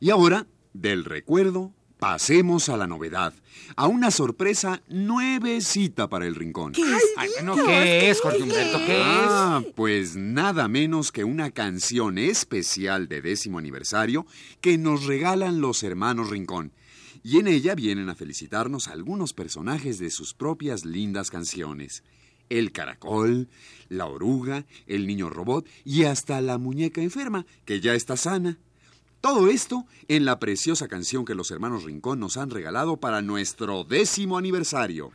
Y 0.00 0.08
ahora, 0.10 0.46
del 0.72 1.04
recuerdo 1.04 1.74
Pasemos 2.04 2.68
a 2.68 2.76
la 2.76 2.86
novedad, 2.86 3.32
a 3.76 3.86
una 3.86 4.10
sorpresa 4.10 4.82
nuevecita 4.88 6.06
para 6.10 6.26
el 6.26 6.34
rincón. 6.34 6.72
¿Qué 6.72 6.82
es? 6.82 7.02
Ay, 7.16 7.30
¿qué 7.64 8.10
es, 8.10 8.20
Jorge 8.20 8.42
Humberto? 8.42 8.76
¿Qué 8.84 8.92
es? 8.92 9.06
Ah, 9.08 9.62
pues 9.74 10.14
nada 10.14 10.68
menos 10.68 11.12
que 11.12 11.24
una 11.24 11.50
canción 11.50 12.18
especial 12.18 13.08
de 13.08 13.22
décimo 13.22 13.58
aniversario 13.58 14.26
que 14.60 14.76
nos 14.76 15.06
regalan 15.06 15.62
los 15.62 15.82
hermanos 15.82 16.28
Rincón. 16.28 16.72
Y 17.22 17.38
en 17.38 17.48
ella 17.48 17.74
vienen 17.74 18.10
a 18.10 18.14
felicitarnos 18.14 18.88
algunos 18.88 19.32
personajes 19.32 19.98
de 19.98 20.10
sus 20.10 20.34
propias 20.34 20.84
lindas 20.84 21.30
canciones. 21.30 22.04
El 22.50 22.70
caracol, 22.72 23.48
la 23.88 24.04
oruga, 24.04 24.66
el 24.86 25.06
niño 25.06 25.30
robot 25.30 25.66
y 25.86 26.04
hasta 26.04 26.42
la 26.42 26.58
muñeca 26.58 27.00
enferma, 27.00 27.46
que 27.64 27.80
ya 27.80 27.94
está 27.94 28.18
sana. 28.18 28.58
Todo 29.24 29.48
esto 29.48 29.86
en 30.08 30.26
la 30.26 30.38
preciosa 30.38 30.86
canción 30.86 31.24
que 31.24 31.34
los 31.34 31.50
hermanos 31.50 31.84
Rincón 31.84 32.20
nos 32.20 32.36
han 32.36 32.50
regalado 32.50 32.98
para 32.98 33.22
nuestro 33.22 33.82
décimo 33.82 34.36
aniversario. 34.36 35.12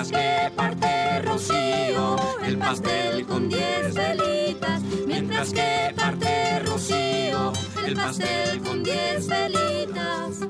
Mientras 0.00 0.12
que 0.12 0.50
parte 0.56 1.22
Rocío 1.22 2.16
el 2.42 2.56
pastel 2.56 3.26
con 3.26 3.48
diez 3.50 3.94
velitas, 3.94 4.82
mientras 5.06 5.52
que 5.52 5.92
parte 5.94 6.60
Rocío 6.60 7.52
el 7.86 7.94
pastel 7.96 8.62
con 8.62 8.82
diez 8.82 9.26
velitas. 9.26 10.49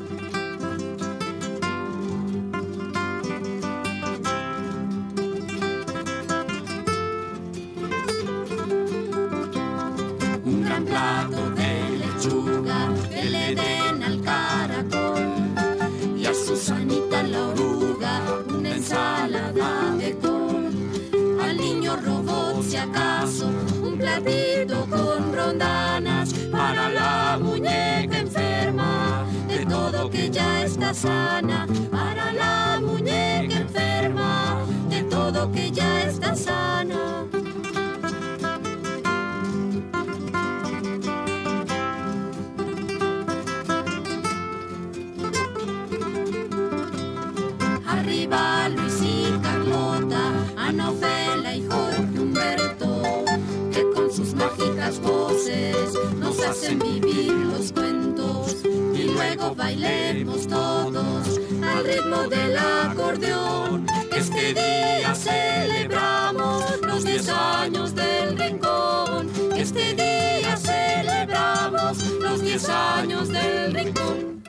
Sana 30.95 31.67
para 31.91 32.33
la 32.33 32.81
muñeca 32.81 33.57
enferma 33.57 34.65
de 34.89 35.03
todo 35.05 35.51
que 35.53 35.71
ya 35.71 36.03
está 36.03 36.35
sana. 36.35 37.27
Arriba 47.87 48.69
Luis 48.71 49.01
y 49.03 49.39
Carlota, 49.43 50.33
Ana 50.57 50.91
Ofela 50.91 51.55
y 51.55 51.67
Jorge 51.67 52.19
Humberto, 52.19 53.03
que 53.73 53.91
con 53.95 54.13
sus 54.13 54.35
mágicas 54.35 55.01
voces 55.01 55.95
nos 56.19 56.41
hacen 56.41 56.79
vivir 56.81 57.50
luego 59.37 59.55
bailemos 59.55 60.47
todos 60.49 61.41
al 61.63 61.85
ritmo 61.85 62.29
del 62.29 62.57
acordeón. 62.59 63.87
Este 64.17 64.55
día 64.55 65.15
celebramos 65.15 66.65
los 66.83 67.05
10 67.05 67.29
años 67.29 67.95
del 67.95 68.37
rincón. 68.37 69.31
Este 69.57 69.95
día 69.95 70.57
celebramos 70.57 72.03
los 72.21 72.43
10 72.43 72.69
años 72.69 73.29
del 73.29 73.75
rincón. 73.75 74.43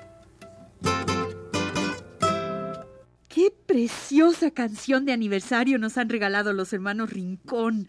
¡Qué 3.28 3.54
preciosa 3.66 4.50
canción 4.52 5.06
de 5.06 5.14
aniversario 5.14 5.78
nos 5.78 5.98
han 5.98 6.10
regalado 6.10 6.54
los 6.54 6.74
hermanos 6.74 7.12
Rincón! 7.12 7.88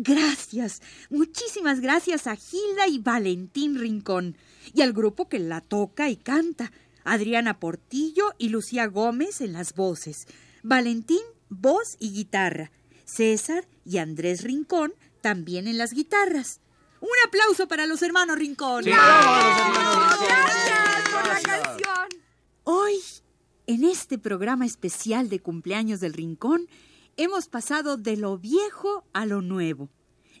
Gracias, 0.00 0.80
muchísimas 1.10 1.80
gracias 1.80 2.28
a 2.28 2.36
Gilda 2.36 2.86
y 2.86 2.98
Valentín 3.00 3.76
Rincón 3.76 4.36
y 4.72 4.82
al 4.82 4.92
grupo 4.92 5.28
que 5.28 5.40
la 5.40 5.60
toca 5.60 6.08
y 6.08 6.14
canta. 6.14 6.70
Adriana 7.02 7.58
Portillo 7.58 8.32
y 8.38 8.50
Lucía 8.50 8.86
Gómez 8.86 9.40
en 9.40 9.52
las 9.54 9.74
voces. 9.74 10.28
Valentín, 10.62 11.22
voz 11.48 11.96
y 11.98 12.12
guitarra. 12.12 12.70
César 13.06 13.66
y 13.84 13.98
Andrés 13.98 14.44
Rincón 14.44 14.94
también 15.20 15.66
en 15.66 15.78
las 15.78 15.92
guitarras. 15.92 16.60
Un 17.00 17.08
aplauso 17.26 17.66
para 17.66 17.86
los 17.86 18.00
hermanos 18.02 18.38
Rincón. 18.38 18.84
Gracias 18.84 19.08
por 21.10 21.26
la 21.26 21.40
canción. 21.42 22.08
Hoy, 22.62 23.00
en 23.66 23.82
este 23.82 24.16
programa 24.16 24.64
especial 24.64 25.28
de 25.28 25.40
cumpleaños 25.40 25.98
del 25.98 26.12
Rincón, 26.12 26.68
hemos 27.18 27.48
pasado 27.48 27.98
de 27.98 28.16
lo 28.16 28.38
viejo 28.38 29.04
a 29.12 29.26
lo 29.26 29.42
nuevo. 29.42 29.90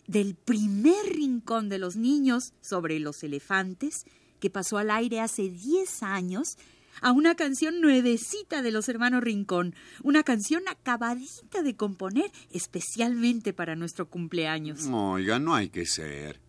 Del 0.06 0.36
primer 0.36 1.04
rincón 1.12 1.68
de 1.68 1.78
los 1.78 1.96
niños 1.96 2.54
sobre 2.62 2.98
los 2.98 3.22
elefantes, 3.22 4.06
que 4.40 4.48
pasó 4.48 4.78
al 4.78 4.90
aire 4.90 5.20
hace 5.20 5.50
10 5.50 6.02
años, 6.02 6.56
a 7.02 7.12
una 7.12 7.34
canción 7.34 7.80
nuevecita 7.80 8.62
de 8.62 8.70
los 8.70 8.88
hermanos 8.88 9.22
Rincón, 9.22 9.74
una 10.02 10.22
canción 10.22 10.62
acabadita 10.68 11.62
de 11.62 11.76
componer 11.76 12.30
especialmente 12.50 13.52
para 13.52 13.76
nuestro 13.76 14.08
cumpleaños. 14.08 14.86
Oiga, 14.90 15.38
no 15.38 15.54
hay 15.54 15.68
que 15.68 15.84
ser. 15.84 16.40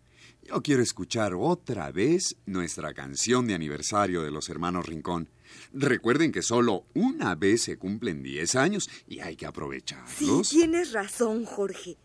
Yo 0.42 0.62
quiero 0.62 0.82
escuchar 0.82 1.34
otra 1.34 1.92
vez 1.92 2.36
nuestra 2.46 2.94
canción 2.94 3.46
de 3.46 3.54
aniversario 3.54 4.22
de 4.22 4.30
los 4.30 4.48
hermanos 4.48 4.86
Rincón. 4.86 5.28
Recuerden 5.72 6.32
que 6.32 6.42
solo 6.42 6.84
una 6.94 7.34
vez 7.34 7.62
se 7.62 7.76
cumplen 7.78 8.22
10 8.22 8.54
años 8.56 8.88
y 9.08 9.20
hay 9.20 9.36
que 9.36 9.44
Sí, 9.44 9.48
aprovecharlos. 9.48 10.48
tienes 10.50 10.92
razón, 10.92 11.44
Jorge. 11.44 11.96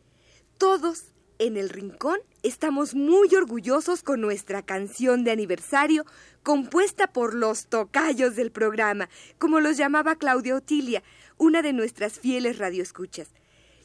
Todos 0.58 1.05
en 1.38 1.58
el 1.58 1.69
rincón 1.69 2.19
estamos 2.43 2.95
muy 2.95 3.34
orgullosos 3.36 4.03
con 4.03 4.21
nuestra 4.21 4.62
canción 4.62 5.23
de 5.23 5.31
aniversario 5.31 6.05
compuesta 6.43 7.12
por 7.12 7.34
los 7.34 7.67
tocayos 7.67 8.36
del 8.36 8.51
programa, 8.51 9.10
como 9.38 9.60
los 9.60 9.75
llamaba 9.77 10.15
Claudia 10.15 10.55
Otilia, 10.55 11.03
una 11.38 11.62
de 11.62 11.73
nuestras 11.73 12.19
fieles 12.19 12.58
radioescuchas. 12.58 13.29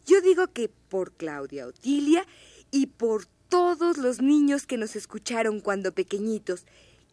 Yo 0.06 0.20
digo 0.20 0.52
que 0.52 0.68
por 0.68 1.12
Claudia 1.12 1.66
Otilia 1.66 2.24
y 2.70 2.86
por 2.86 3.26
todos 3.48 3.98
los 3.98 4.22
niños 4.22 4.66
que 4.66 4.76
nos 4.76 4.94
escucharon 4.94 5.58
cuando 5.60 5.92
pequeñitos 5.92 6.64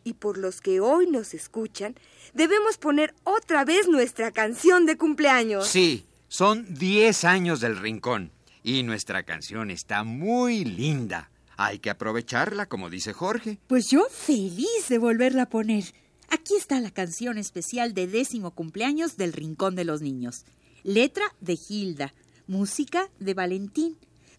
y 0.08 0.14
por 0.14 0.38
los 0.38 0.62
que 0.62 0.80
hoy 0.80 1.06
nos 1.06 1.34
escuchan, 1.34 1.96
debemos 2.34 2.78
poner 2.78 3.14
otra 3.26 3.66
vez 3.66 3.90
nuestra 3.90 4.32
canción 4.32 4.86
de 4.86 4.98
cumpleaños. 4.98 5.68
Sí, 5.68 6.06
son 6.30 6.74
10 6.74 7.26
años 7.26 7.60
del 7.60 7.78
rincón 7.78 8.32
y 8.64 8.84
nuestra 8.84 9.24
canción 9.24 9.70
está 9.70 10.06
muy 10.06 10.64
linda. 10.64 11.30
Hay 11.58 11.80
que 11.80 11.90
aprovecharla, 11.90 12.68
como 12.68 12.90
dice 12.90 13.12
Jorge. 13.12 13.60
Pues 13.68 13.90
yo 13.90 14.08
feliz 14.10 14.88
de 14.88 14.98
volverla 14.98 15.44
a 15.44 15.50
poner. 15.50 15.84
Aquí 16.30 16.56
está 16.56 16.80
la 16.80 16.92
canción 16.92 17.38
especial 17.38 17.94
de 17.94 18.08
décimo 18.08 18.52
cumpleaños 18.52 19.18
del 19.18 19.34
Rincón 19.34 19.76
de 19.76 19.84
los 19.84 20.02
Niños. 20.02 20.46
Letra 20.84 21.26
de 21.42 21.58
Gilda, 21.58 22.14
música 22.48 23.10
de 23.20 23.34
Valentín, 23.34 23.98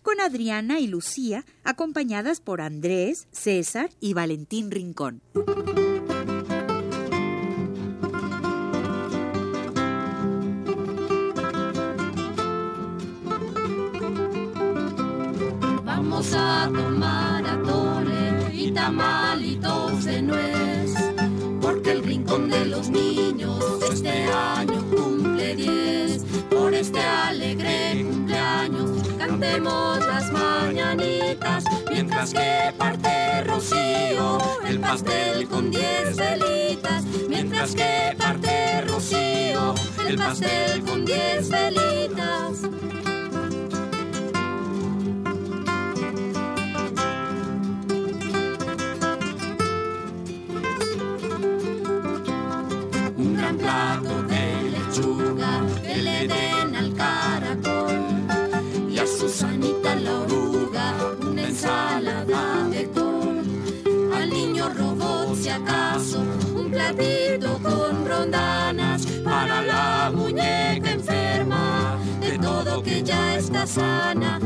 con 0.08 0.20
Adriana 0.22 0.80
y 0.80 0.86
Lucía, 0.86 1.44
acompañadas 1.64 2.40
por 2.40 2.62
Andrés, 2.62 3.28
César 3.30 3.90
y 4.00 4.14
Valentín 4.14 4.70
Rincón. 4.70 5.20
Vamos 15.84 16.32
a 16.32 16.70
tomar 16.74 17.46
atole 17.46 18.54
y 18.54 18.70
tamalitos 18.72 20.04
de 20.06 20.22
nuez, 20.22 20.94
porque 21.60 21.90
el 21.90 22.02
rincón 22.02 22.48
de 22.48 22.64
los 22.64 22.88
niños 22.88 23.62
este 23.92 24.24
año 24.24 24.77
mientras 31.98 32.32
que 32.32 32.72
parte 32.78 33.42
Rocío 33.42 34.38
el 34.68 34.78
pastel 34.78 35.48
con 35.48 35.68
diez 35.68 36.16
velitas, 36.16 37.02
mientras 37.28 37.74
que 37.74 38.14
parte 38.16 38.82
Rocío 38.82 39.74
el 40.06 40.16
pastel 40.16 40.84
con 40.84 41.04
diez 41.04 41.48
velitas. 41.48 42.62
Acaso 65.62 66.22
un 66.54 66.70
platito 66.70 67.58
con 67.62 68.06
rondanas 68.06 69.06
para 69.24 69.62
la 69.62 70.12
muñeca 70.14 70.90
enferma. 70.90 71.98
De 72.20 72.38
todo 72.38 72.82
que 72.82 73.02
ya 73.02 73.36
está 73.36 73.66
sana 73.66 74.40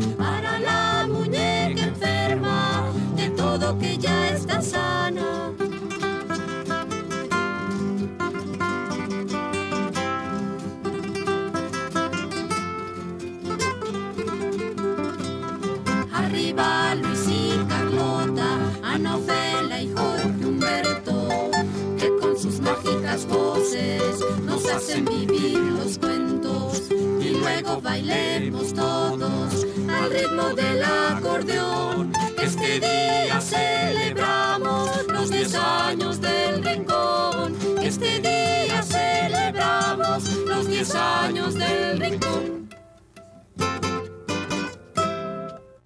hacen 24.82 25.04
vivir 25.04 25.58
los 25.58 25.96
cuentos. 25.98 26.82
Y 26.90 27.30
luego 27.30 27.80
bailemos 27.80 28.74
todos 28.74 29.66
al 29.88 30.10
ritmo 30.10 30.52
del 30.54 30.82
acordeón. 30.82 32.12
Este 32.42 32.80
día 32.80 33.40
celebramos 33.40 34.90
los 35.06 35.30
10 35.30 35.54
años 35.54 36.20
del 36.20 36.64
rincón. 36.64 37.56
Este 37.80 38.20
día 38.20 38.82
celebramos 38.82 40.24
los 40.46 40.66
10 40.66 40.94
años 40.96 41.54
del 41.54 42.00
rincón. 42.00 42.61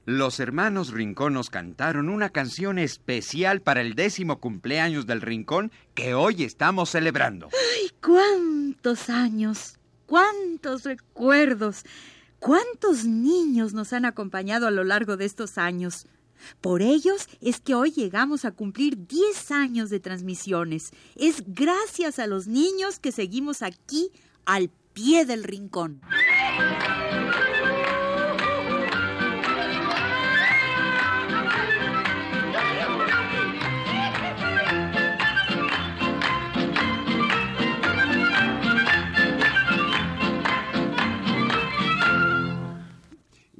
Los 0.07 0.39
hermanos 0.39 0.93
Rincón 0.93 1.35
nos 1.35 1.51
cantaron 1.51 2.09
una 2.09 2.31
canción 2.31 2.79
especial 2.79 3.61
para 3.61 3.81
el 3.81 3.97
décimo 3.97 4.39
cumpleaños 4.39 5.05
del 5.05 5.21
Rincón 5.21 5.73
que 5.97 6.15
hoy 6.15 6.45
estamos 6.45 6.91
celebrando. 6.91 7.49
¡Ay, 7.53 7.91
cuántos 8.01 9.11
años! 9.11 9.81
¡Cuántos 10.07 10.85
recuerdos! 10.85 11.83
¿Cuántos 12.39 13.05
niños 13.05 13.75
nos 13.75 13.93
han 13.93 14.05
acompañado 14.05 14.69
a 14.69 14.71
lo 14.71 14.85
largo 14.85 15.17
de 15.17 15.25
estos 15.25 15.59
años? 15.59 16.07
Por 16.61 16.83
ellos 16.83 17.27
es 17.41 17.61
que 17.61 17.75
hoy 17.75 17.91
llegamos 17.91 18.45
a 18.45 18.53
cumplir 18.53 19.09
10 19.09 19.51
años 19.51 19.91
de 19.91 19.99
transmisiones. 19.99 20.93
Es 21.17 21.43
gracias 21.49 22.21
a 22.21 22.29
los 22.29 22.47
niños 22.47 23.01
que 23.01 23.11
seguimos 23.11 23.61
aquí 23.61 24.13
al 24.45 24.71
pie 24.93 25.27
del 25.27 25.43
rincón. 25.43 26.01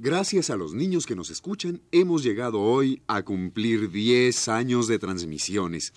Gracias 0.07 0.51
a 0.51 0.57
los 0.57 0.73
niños 0.73 1.05
que 1.05 1.17
nos 1.17 1.31
escuchan, 1.31 1.83
hemos 1.91 2.23
llegado 2.23 2.61
hoy 2.61 3.03
a 3.09 3.25
cumplir 3.25 3.91
10 3.91 4.47
años 4.47 4.87
de 4.87 5.01
transmisiones. 5.01 5.93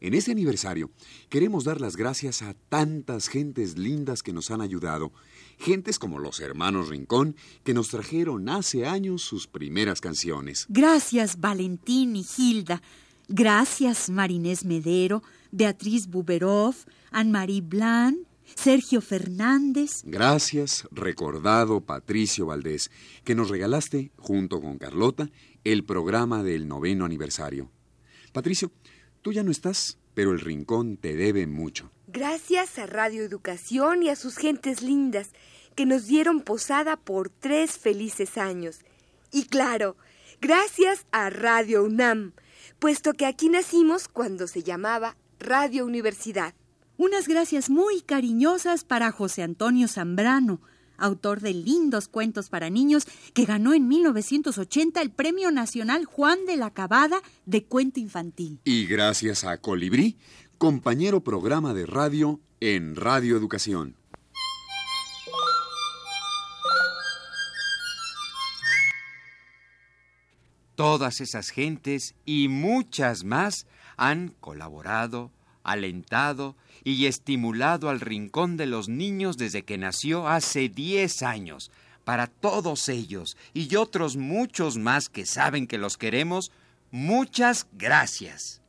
En 0.00 0.14
este 0.14 0.32
aniversario 0.32 0.90
queremos 1.28 1.64
dar 1.64 1.78
las 1.78 1.94
gracias 1.94 2.40
a 2.40 2.54
tantas 2.54 3.28
gentes 3.28 3.76
lindas 3.76 4.22
que 4.22 4.32
nos 4.32 4.50
han 4.50 4.62
ayudado, 4.62 5.12
gentes 5.58 5.98
como 5.98 6.20
los 6.20 6.40
hermanos 6.40 6.88
Rincón, 6.88 7.36
que 7.64 7.74
nos 7.74 7.88
trajeron 7.88 8.48
hace 8.48 8.86
años 8.86 9.20
sus 9.20 9.46
primeras 9.46 10.00
canciones. 10.00 10.64
Gracias, 10.70 11.38
Valentín 11.38 12.16
y 12.16 12.24
Gilda. 12.24 12.80
Gracias, 13.28 14.08
Marinés 14.08 14.64
Medero, 14.64 15.22
Beatriz 15.52 16.06
Buberov, 16.06 16.76
Anne-Marie 17.10 17.60
Blanc, 17.60 18.16
Sergio 18.54 19.00
Fernández. 19.00 20.02
Gracias, 20.04 20.86
recordado 20.90 21.80
Patricio 21.80 22.46
Valdés, 22.46 22.90
que 23.24 23.34
nos 23.34 23.50
regalaste, 23.50 24.12
junto 24.16 24.60
con 24.60 24.78
Carlota, 24.78 25.30
el 25.64 25.84
programa 25.84 26.42
del 26.42 26.68
noveno 26.68 27.04
aniversario. 27.04 27.70
Patricio, 28.32 28.70
tú 29.22 29.32
ya 29.32 29.42
no 29.42 29.50
estás, 29.50 29.98
pero 30.14 30.32
el 30.32 30.40
rincón 30.40 30.96
te 30.96 31.16
debe 31.16 31.46
mucho. 31.46 31.90
Gracias 32.06 32.78
a 32.78 32.86
Radio 32.86 33.22
Educación 33.22 34.02
y 34.02 34.08
a 34.08 34.16
sus 34.16 34.36
gentes 34.36 34.82
lindas 34.82 35.30
que 35.74 35.86
nos 35.86 36.06
dieron 36.06 36.40
posada 36.40 36.96
por 36.96 37.28
tres 37.28 37.78
felices 37.78 38.38
años. 38.38 38.80
Y 39.32 39.46
claro, 39.46 39.96
gracias 40.40 41.06
a 41.10 41.30
Radio 41.30 41.82
UNAM, 41.82 42.32
puesto 42.78 43.14
que 43.14 43.26
aquí 43.26 43.48
nacimos 43.48 44.06
cuando 44.06 44.46
se 44.46 44.62
llamaba 44.62 45.16
Radio 45.40 45.84
Universidad. 45.84 46.54
Unas 46.96 47.26
gracias 47.26 47.70
muy 47.70 48.02
cariñosas 48.02 48.84
para 48.84 49.10
José 49.10 49.42
Antonio 49.42 49.88
Zambrano, 49.88 50.60
autor 50.96 51.40
de 51.40 51.52
lindos 51.52 52.06
cuentos 52.06 52.48
para 52.48 52.70
niños, 52.70 53.06
que 53.32 53.46
ganó 53.46 53.74
en 53.74 53.88
1980 53.88 55.02
el 55.02 55.10
Premio 55.10 55.50
Nacional 55.50 56.04
Juan 56.04 56.46
de 56.46 56.56
la 56.56 56.70
Cabada 56.70 57.20
de 57.46 57.64
Cuento 57.64 57.98
Infantil. 57.98 58.60
Y 58.62 58.86
gracias 58.86 59.42
a 59.42 59.58
Colibrí, 59.58 60.18
compañero 60.56 61.24
programa 61.24 61.74
de 61.74 61.84
radio 61.84 62.38
en 62.60 62.94
Radio 62.94 63.36
Educación. 63.36 63.96
Todas 70.76 71.20
esas 71.20 71.50
gentes 71.50 72.14
y 72.24 72.46
muchas 72.46 73.24
más 73.24 73.66
han 73.96 74.28
colaborado, 74.40 75.32
alentado 75.64 76.54
y 76.84 77.06
estimulado 77.06 77.88
al 77.88 78.00
Rincón 78.00 78.56
de 78.56 78.66
los 78.66 78.88
Niños 78.88 79.36
desde 79.36 79.62
que 79.62 79.78
nació 79.78 80.28
hace 80.28 80.68
10 80.68 81.22
años. 81.22 81.72
Para 82.04 82.26
todos 82.26 82.88
ellos 82.90 83.36
y 83.54 83.74
otros 83.76 84.16
muchos 84.16 84.76
más 84.76 85.08
que 85.08 85.24
saben 85.24 85.66
que 85.66 85.78
los 85.78 85.96
queremos, 85.96 86.52
muchas 86.90 87.66
gracias. 87.72 88.60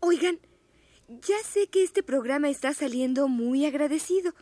Oigan, 0.00 0.38
ya 1.08 1.36
sé 1.44 1.66
que 1.66 1.82
este 1.82 2.02
programa 2.02 2.48
está 2.48 2.72
saliendo 2.72 3.28
muy 3.28 3.66
agradecido, 3.66 4.32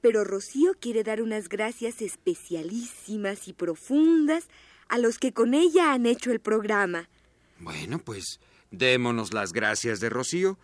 pero 0.00 0.22
Rocío 0.22 0.74
quiere 0.78 1.02
dar 1.02 1.20
unas 1.20 1.48
gracias 1.48 2.00
especialísimas 2.00 3.48
y 3.48 3.52
profundas 3.52 4.48
a 4.90 4.98
los 4.98 5.18
que 5.18 5.32
con 5.32 5.54
ella 5.54 5.92
han 5.92 6.06
hecho 6.06 6.30
el 6.32 6.40
programa. 6.40 7.08
Bueno, 7.58 7.98
pues 7.98 8.40
démonos 8.70 9.32
las 9.32 9.52
gracias 9.52 10.00
de 10.00 10.10
Rocío. 10.10 10.58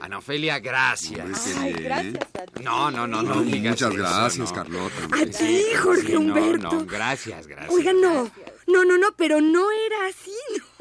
Ana 0.00 0.18
Ofelia, 0.18 0.58
gracias. 0.58 1.46
Ay, 1.58 1.74
gracias 1.74 2.26
No, 2.60 2.90
no, 2.90 3.06
no, 3.06 3.22
no. 3.22 3.34
Ay, 3.40 3.52
digas 3.52 3.80
muchas 3.80 3.90
eso, 3.94 3.98
gracias, 4.02 4.48
no. 4.50 4.54
Carlota. 4.54 4.94
A 5.12 5.26
ti, 5.26 5.62
Jorge 5.80 6.06
Sí, 6.06 6.12
no, 6.14 6.20
Humberto. 6.20 6.72
No, 6.72 6.86
gracias, 6.86 7.46
gracias. 7.46 7.72
Oigan, 7.72 8.00
no, 8.00 8.28
no, 8.66 8.84
no, 8.84 8.98
no, 8.98 9.08
pero 9.16 9.40
no 9.40 9.66
era 9.70 10.06
así, 10.06 10.32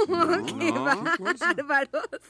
no. 0.08 0.46
¡Qué 0.60 0.72
no, 0.72 0.86
bárbaros! 1.68 2.22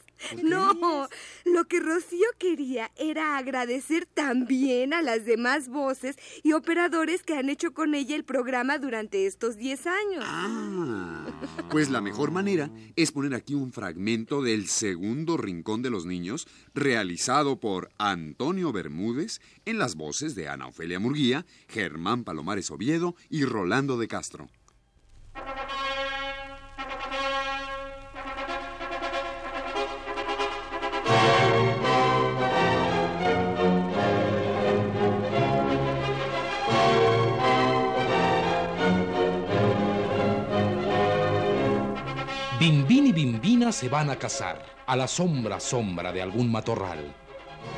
No, 0.42 1.08
lo 1.44 1.64
que 1.66 1.80
Rocío 1.80 2.26
quería 2.38 2.90
era 2.96 3.36
agradecer 3.36 4.06
también 4.06 4.94
a 4.94 5.02
las 5.02 5.24
demás 5.24 5.68
voces 5.68 6.16
y 6.42 6.52
operadores 6.52 7.22
que 7.22 7.36
han 7.36 7.48
hecho 7.48 7.72
con 7.72 7.94
ella 7.94 8.14
el 8.14 8.24
programa 8.24 8.78
durante 8.78 9.26
estos 9.26 9.56
10 9.56 9.86
años. 9.86 10.24
Ah, 10.24 11.26
pues 11.70 11.90
la 11.90 12.00
mejor 12.00 12.30
manera 12.30 12.70
es 12.96 13.10
poner 13.10 13.34
aquí 13.34 13.54
un 13.54 13.72
fragmento 13.72 14.42
del 14.42 14.68
segundo 14.68 15.36
Rincón 15.36 15.82
de 15.82 15.90
los 15.90 16.06
Niños, 16.06 16.46
realizado 16.74 17.58
por 17.58 17.90
Antonio 17.98 18.72
Bermúdez, 18.72 19.40
en 19.64 19.78
las 19.78 19.96
voces 19.96 20.34
de 20.34 20.48
Ana 20.48 20.68
Ofelia 20.68 20.98
Murguía, 20.98 21.46
Germán 21.68 22.24
Palomares 22.24 22.70
Oviedo 22.70 23.16
y 23.28 23.44
Rolando 23.44 23.98
de 23.98 24.08
Castro. 24.08 24.48
Bimbín 42.62 43.08
y 43.08 43.12
Bimbina 43.12 43.72
se 43.72 43.88
van 43.88 44.08
a 44.08 44.14
casar 44.14 44.64
a 44.86 44.94
la 44.94 45.08
sombra 45.08 45.58
sombra 45.58 46.12
de 46.12 46.22
algún 46.22 46.48
matorral. 46.48 47.12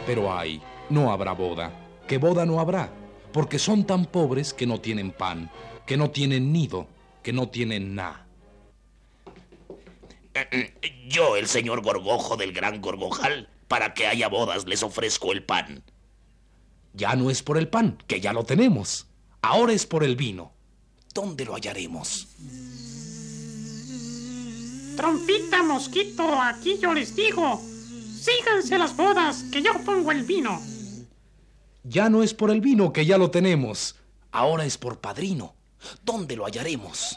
Pero 0.06 0.30
ay, 0.30 0.60
no 0.90 1.10
habrá 1.10 1.32
boda, 1.32 1.72
que 2.06 2.18
boda 2.18 2.44
no 2.44 2.60
habrá, 2.60 2.90
porque 3.32 3.58
son 3.58 3.84
tan 3.84 4.04
pobres 4.04 4.52
que 4.52 4.66
no 4.66 4.82
tienen 4.82 5.10
pan, 5.10 5.50
que 5.86 5.96
no 5.96 6.10
tienen 6.10 6.52
nido, 6.52 6.86
que 7.24 7.32
no 7.32 7.48
tienen 7.48 7.96
nada. 7.96 8.28
Yo, 11.08 11.36
el 11.36 11.48
señor 11.48 11.82
Gorgojo 11.82 12.36
del 12.36 12.52
Gran 12.52 12.80
Gorgojal, 12.80 13.48
para 13.66 13.94
que 13.94 14.06
haya 14.06 14.28
bodas 14.28 14.66
les 14.66 14.82
ofrezco 14.84 15.32
el 15.32 15.42
pan. 15.42 15.82
Ya 16.92 17.16
no 17.16 17.30
es 17.30 17.42
por 17.42 17.58
el 17.58 17.68
pan, 17.68 17.98
que 18.06 18.20
ya 18.20 18.32
lo 18.32 18.44
tenemos. 18.44 19.08
Ahora 19.42 19.72
es 19.72 19.86
por 19.86 20.04
el 20.04 20.14
vino. 20.14 20.52
¿Dónde 21.12 21.44
lo 21.44 21.54
hallaremos? 21.54 22.28
Trompita, 24.96 25.62
mosquito, 25.62 26.40
aquí 26.40 26.78
yo 26.78 26.92
les 26.92 27.16
digo. 27.16 27.60
Síganse 27.60 28.78
las 28.78 28.96
bodas, 28.96 29.44
que 29.50 29.62
yo 29.62 29.72
pongo 29.84 30.12
el 30.12 30.24
vino. 30.24 30.60
Ya 31.84 32.08
no 32.08 32.22
es 32.22 32.34
por 32.34 32.50
el 32.50 32.60
vino, 32.60 32.92
que 32.92 33.06
ya 33.06 33.18
lo 33.18 33.30
tenemos. 33.30 33.96
Ahora 34.30 34.64
es 34.64 34.78
por 34.78 35.00
padrino. 35.00 35.53
¿Dónde 36.02 36.36
lo 36.36 36.44
hallaremos? 36.46 37.16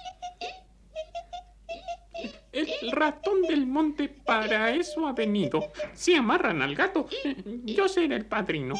El 2.52 2.92
ratón 2.92 3.44
del 3.44 3.68
monte 3.68 4.10
para 4.10 4.72
eso 4.72 5.08
ha 5.08 5.14
venido. 5.14 5.72
Si 5.94 6.16
amarran 6.16 6.62
al 6.62 6.76
gato, 6.76 7.08
yo 7.66 7.88
seré 7.88 8.16
el 8.16 8.26
padrino. 8.26 8.76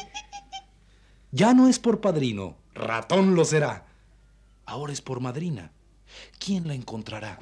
Ya 1.30 1.54
no 1.54 1.68
es 1.68 1.78
por 1.78 2.00
padrino, 2.00 2.56
ratón 2.74 3.34
lo 3.34 3.44
será. 3.44 3.86
Ahora 4.64 4.92
es 4.92 5.00
por 5.00 5.20
madrina. 5.20 5.72
¿Quién 6.38 6.66
la 6.66 6.74
encontrará? 6.74 7.38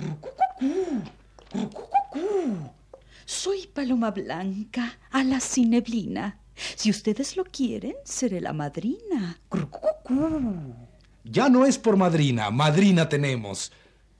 Soy 3.24 3.66
Paloma 3.68 4.10
Blanca, 4.10 4.98
a 5.10 5.24
la 5.24 5.40
cineblina. 5.40 6.40
Si 6.54 6.90
ustedes 6.90 7.36
lo 7.36 7.44
quieren, 7.44 7.94
seré 8.04 8.40
la 8.40 8.52
madrina. 8.52 9.38
Ya 11.28 11.48
no 11.48 11.66
es 11.66 11.76
por 11.76 11.96
madrina, 11.96 12.50
madrina 12.50 13.08
tenemos. 13.08 13.72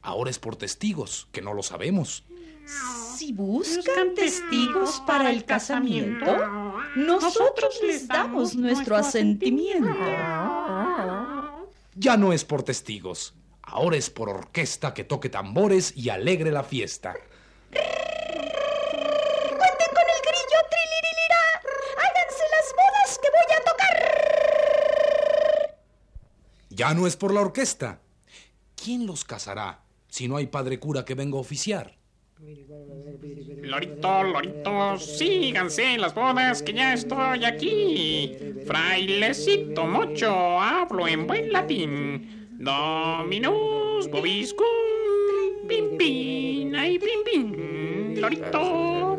Ahora 0.03 0.29
es 0.29 0.40
por 0.40 0.57
testigos, 0.57 1.29
que 1.31 1.40
no 1.40 1.55
lo 1.55 1.62
sabemos. 1.62 2.25
Si 3.16 3.33
buscan 3.33 4.14
testigos 4.14 5.01
para 5.07 5.31
el 5.31 5.45
casamiento, 5.45 6.27
nosotros 6.97 7.79
les 7.87 8.09
damos 8.09 8.57
nuestro 8.57 8.97
asentimiento. 8.97 9.88
Ya 11.95 12.16
no 12.16 12.33
es 12.33 12.45
por 12.45 12.64
testigos, 12.64 13.35
ahora 13.62 13.97
es 13.97 14.11
por 14.11 14.29
orquesta 14.29 14.92
que 14.92 15.05
toque 15.05 15.29
tambores 15.29 15.97
y 15.97 16.09
alegre 16.09 16.51
la 16.51 16.64
fiesta. 16.64 17.14
Ya 26.77 26.93
no 26.93 27.07
es 27.07 27.17
por 27.17 27.33
la 27.33 27.41
orquesta. 27.41 28.03
¿Quién 28.75 29.07
los 29.07 29.25
casará 29.25 29.81
si 30.09 30.29
no 30.29 30.37
hay 30.37 30.49
padre 30.49 30.79
cura 30.79 31.07
que 31.07 31.15
venga 31.15 31.39
a 31.39 31.41
oficiar? 31.41 31.97
Lorito, 33.62 34.23
lorito, 34.23 34.99
síganse 34.99 35.97
las 35.97 36.15
bodas 36.15 36.62
que 36.62 36.75
ya 36.75 36.93
estoy 36.93 37.47
aquí. 37.47 38.37
Frailecito 38.67 39.87
mocho, 39.87 40.61
hablo 40.61 41.09
en 41.09 41.27
buen 41.27 41.51
latín. 41.51 42.51
Dominus 42.59 44.11
vobiscum, 44.11 44.67
pim 45.67 45.97
pim, 45.97 46.75
ay 46.75 46.99
pim 46.99 47.25
pim, 47.25 48.21
lorito. 48.21 49.15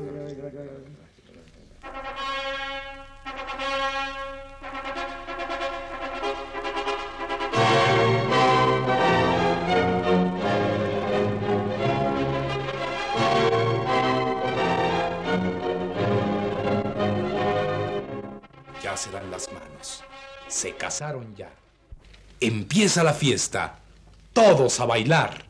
Se 18.97 19.12
dan 19.12 19.29
las 19.29 19.51
manos. 19.53 20.03
Se 20.47 20.75
casaron 20.75 21.36
ya. 21.36 21.51
Empieza 22.39 23.03
la 23.03 23.13
fiesta. 23.13 23.79
Todos 24.33 24.79
a 24.79 24.86
bailar. 24.86 25.45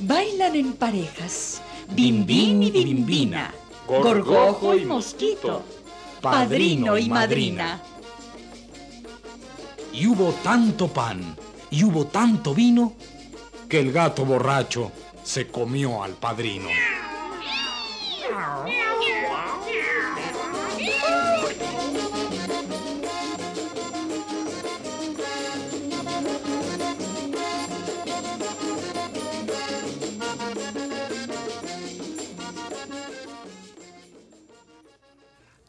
Bailan 0.00 0.56
en 0.56 0.72
parejas. 0.74 1.60
Bimbín 1.88 2.62
y 2.62 2.70
bimbina. 2.70 3.61
Gorgojo 4.00 4.74
y 4.74 4.84
mosquito. 4.84 5.62
Padrino 6.20 6.96
y 6.96 7.08
madrina. 7.08 7.82
Y 9.92 10.06
hubo 10.06 10.32
tanto 10.42 10.88
pan 10.88 11.36
y 11.70 11.84
hubo 11.84 12.06
tanto 12.06 12.54
vino 12.54 12.94
que 13.68 13.80
el 13.80 13.92
gato 13.92 14.24
borracho 14.24 14.92
se 15.22 15.48
comió 15.48 16.02
al 16.02 16.12
padrino. 16.12 16.68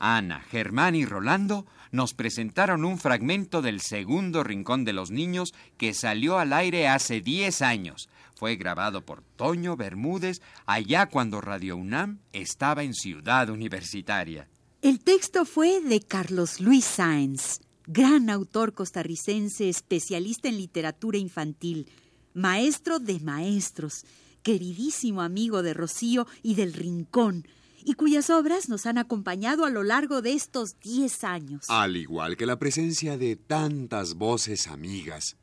Ana, 0.04 0.42
Germán 0.42 0.96
y 0.96 1.06
Rolando 1.06 1.66
nos 1.92 2.14
presentaron 2.14 2.84
un 2.84 2.98
fragmento 2.98 3.62
del 3.62 3.80
segundo 3.80 4.44
Rincón 4.44 4.84
de 4.84 4.92
los 4.92 5.12
Niños 5.12 5.54
que 5.78 5.94
salió 5.94 6.40
al 6.40 6.52
aire 6.52 6.90
hace 6.90 7.22
10 7.22 7.62
años. 7.62 8.10
Fue 8.36 8.58
grabado 8.58 9.06
por 9.06 9.24
Toño 9.38 9.78
Bermúdez 9.78 10.42
allá 10.66 11.06
cuando 11.06 11.40
Radio 11.40 11.78
UNAM 11.78 12.20
estaba 12.34 12.84
en 12.84 12.94
Ciudad 12.94 13.50
Universitaria. 13.50 14.50
El 14.82 15.00
texto 15.00 15.46
fue 15.46 15.80
de 15.80 16.02
Carlos 16.02 16.60
Luis 16.60 16.84
Sáenz, 16.84 17.62
gran 17.88 18.30
autor 18.30 18.74
costarricense, 18.74 19.70
especialista 19.70 20.50
en 20.50 20.58
literatura 20.58 21.18
infantil, 21.18 21.88
maestro 22.34 23.00
de 23.00 23.22
maestros, 23.22 24.04
queridísimo 24.42 25.22
amigo 25.22 25.64
de 25.64 25.74
Rocío 25.74 26.28
y 26.42 26.56
del 26.56 26.74
Rincón, 26.74 27.48
y 27.86 27.94
cuyas 27.94 28.30
obras 28.30 28.70
nos 28.70 28.86
han 28.86 28.98
acompañado 28.98 29.66
a 29.66 29.70
lo 29.70 29.84
largo 29.84 30.22
de 30.22 30.34
estos 30.34 30.80
10 30.80 31.24
años. 31.24 31.66
Al 31.70 31.98
igual 31.98 32.38
que 32.38 32.46
la 32.46 32.60
presencia 32.60 33.18
de 33.18 33.36
tantas 33.36 34.16
voces 34.16 34.68
amigas. 34.68 35.38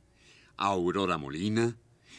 Aurora 0.56 1.18
Molina, 1.18 1.76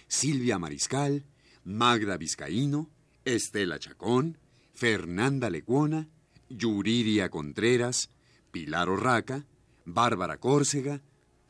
Silvia 0.08 0.58
Mariscal, 0.58 1.26
Magda 1.64 2.18
Vizcaíno, 2.18 2.90
Estela 3.26 3.80
Chacón, 3.80 4.38
Fernanda 4.74 5.50
Lecuona, 5.50 6.08
Yuridia 6.50 7.30
Contreras, 7.30 8.10
Pilar 8.52 8.90
Orraca, 8.90 9.46
Bárbara 9.86 10.38
Córcega, 10.38 11.02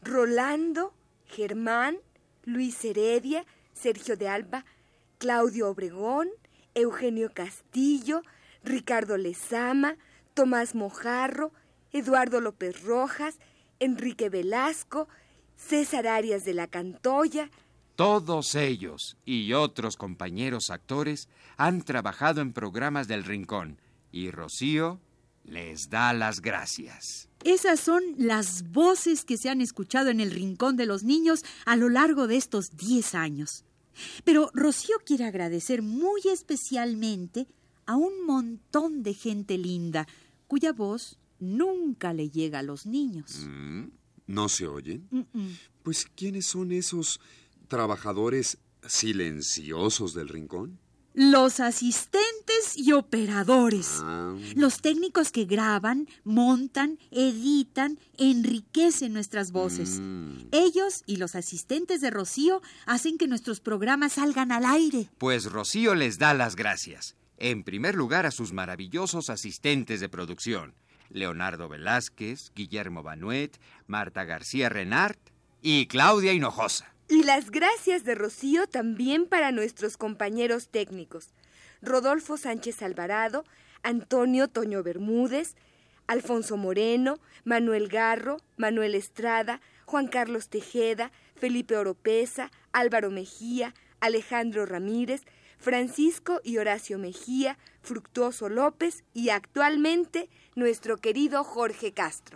Rolando, 0.04 0.94
Germán, 1.26 1.98
Luis 2.44 2.84
Heredia, 2.84 3.46
Sergio 3.74 4.18
de 4.18 4.28
Alba, 4.28 4.66
Claudio 5.18 5.70
Obregón, 5.70 6.30
Eugenio 6.74 7.32
Castillo, 7.34 8.22
Ricardo 8.64 9.18
Lezama, 9.18 9.98
Tomás 10.34 10.76
Mojarro, 10.76 11.52
Eduardo 11.92 12.42
López 12.42 12.84
Rojas, 12.84 13.40
Enrique 13.80 14.30
Velasco, 14.30 15.08
César 15.56 16.08
Arias 16.08 16.46
de 16.46 16.54
la 16.54 16.68
Cantoya. 16.68 17.50
Todos 17.96 18.56
ellos 18.56 19.18
y 19.26 19.54
otros 19.54 19.98
compañeros 19.98 20.70
actores 20.70 21.30
han 21.58 21.82
trabajado 21.82 22.42
en 22.42 22.54
programas 22.54 23.08
del 23.08 23.24
Rincón 23.24 23.80
y 24.12 24.32
Rocío 24.32 25.00
les 25.44 25.90
da 25.90 26.14
las 26.14 26.42
gracias. 26.42 27.30
Esas 27.44 27.80
son 27.80 28.04
las 28.18 28.72
voces 28.72 29.26
que 29.26 29.38
se 29.38 29.50
han 29.50 29.62
escuchado 29.62 30.10
en 30.10 30.20
el 30.20 30.32
Rincón 30.32 30.78
de 30.78 30.86
los 30.86 31.04
Niños 31.04 31.44
a 31.66 31.76
lo 31.76 31.90
largo 31.90 32.28
de 32.28 32.38
estos 32.38 32.78
10 32.78 33.16
años. 33.16 33.66
Pero 34.24 34.52
Rocío 34.54 34.96
quiere 35.06 35.26
agradecer 35.26 35.82
muy 35.82 36.22
especialmente 36.32 37.48
a 37.86 37.96
un 37.96 38.26
montón 38.26 39.04
de 39.04 39.14
gente 39.14 39.58
linda 39.58 40.08
cuya 40.48 40.74
voz 40.74 41.18
nunca 41.40 42.14
le 42.14 42.30
llega 42.30 42.60
a 42.60 42.64
los 42.64 42.86
niños. 42.86 43.46
Mm, 43.48 43.86
¿No 44.28 44.50
se 44.50 44.68
oyen? 44.68 45.08
Mm, 45.12 45.20
mm. 45.34 45.58
Pues, 45.84 46.06
¿quiénes 46.16 46.46
son 46.46 46.72
esos 46.72 47.20
trabajadores 47.68 48.58
silenciosos 48.86 50.14
del 50.14 50.30
rincón? 50.30 50.80
Los 51.14 51.60
asistentes 51.60 52.78
y 52.78 52.94
operadores. 52.94 53.98
Ah, 54.02 54.34
Los 54.56 54.80
técnicos 54.82 55.32
que 55.34 55.44
graban, 55.44 56.08
montan, 56.24 57.00
editan, 57.12 58.00
enriquecen 58.18 59.12
nuestras 59.12 59.52
voces. 59.52 60.00
mm. 60.00 60.48
Ellos 60.54 61.04
y 61.06 61.18
los 61.18 61.36
asistentes 61.36 62.00
de 62.00 62.12
Rocío 62.12 62.62
hacen 62.86 63.18
que 63.18 63.28
nuestros 63.28 63.60
programas 63.60 64.14
salgan 64.14 64.54
al 64.54 64.64
aire. 64.66 65.10
Pues 65.18 65.52
Rocío 65.52 65.96
les 65.96 66.18
da 66.18 66.34
las 66.34 66.56
gracias. 66.56 67.16
En 67.44 67.64
primer 67.64 67.96
lugar 67.96 68.28
a 68.28 68.32
sus 68.32 68.54
maravillosos 68.54 69.32
asistentes 69.32 70.00
de 70.00 70.08
producción. 70.10 70.76
Leonardo 71.10 71.68
Velázquez, 71.68 72.52
Guillermo 72.54 73.02
Banuet, 73.02 73.60
Marta 73.88 74.26
García 74.26 74.70
Renart 74.70 75.18
y 75.60 75.88
Claudia 75.88 76.34
Hinojosa. 76.34 76.94
Y 77.10 77.24
las 77.24 77.50
gracias 77.50 78.04
de 78.04 78.14
Rocío 78.14 78.68
también 78.68 79.26
para 79.26 79.52
nuestros 79.52 79.98
compañeros 79.98 80.70
técnicos. 80.70 81.34
Rodolfo 81.82 82.38
Sánchez 82.38 82.84
Alvarado, 82.84 83.44
Antonio 83.82 84.48
Toño 84.48 84.84
Bermúdez, 84.84 85.56
Alfonso 86.06 86.58
Moreno, 86.58 87.18
Manuel 87.44 87.88
Garro, 87.88 88.38
Manuel 88.56 88.94
Estrada, 88.94 89.62
Juan 89.86 90.08
Carlos 90.10 90.48
Tejeda, 90.48 91.12
Felipe 91.36 91.76
Oropesa, 91.76 92.52
Álvaro 92.72 93.10
Mejía, 93.10 93.74
Alejandro 94.00 94.68
Ramírez, 94.68 95.24
Francisco 95.62 96.42
y 96.44 96.58
Horacio 96.58 96.98
Mejía, 96.98 97.58
Fructuoso 97.82 98.50
López 98.50 99.04
y 99.14 99.30
actualmente 99.30 100.30
nuestro 100.56 100.98
querido 100.98 101.44
Jorge 101.44 101.94
Castro. 101.94 102.36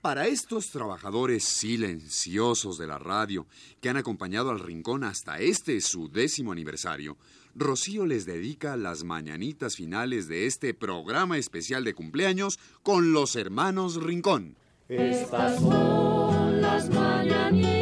Para 0.00 0.26
estos 0.26 0.70
trabajadores 0.70 1.44
silenciosos 1.44 2.78
de 2.78 2.86
la 2.88 2.98
radio 2.98 3.46
que 3.80 3.88
han 3.88 3.96
acompañado 3.96 4.50
al 4.50 4.58
Rincón 4.58 5.04
hasta 5.04 5.38
este 5.38 5.80
su 5.80 6.08
décimo 6.08 6.52
aniversario, 6.52 7.16
Rocío 7.54 8.06
les 8.06 8.26
dedica 8.26 8.76
las 8.76 9.04
mañanitas 9.04 9.76
finales 9.76 10.26
de 10.26 10.46
este 10.46 10.74
programa 10.74 11.38
especial 11.38 11.84
de 11.84 11.94
cumpleaños 11.94 12.58
con 12.82 13.12
los 13.12 13.36
hermanos 13.36 14.02
Rincón. 14.02 14.56
Estas 14.88 15.60
son 15.60 16.60
las 16.60 16.88
mañanitas 16.90 17.81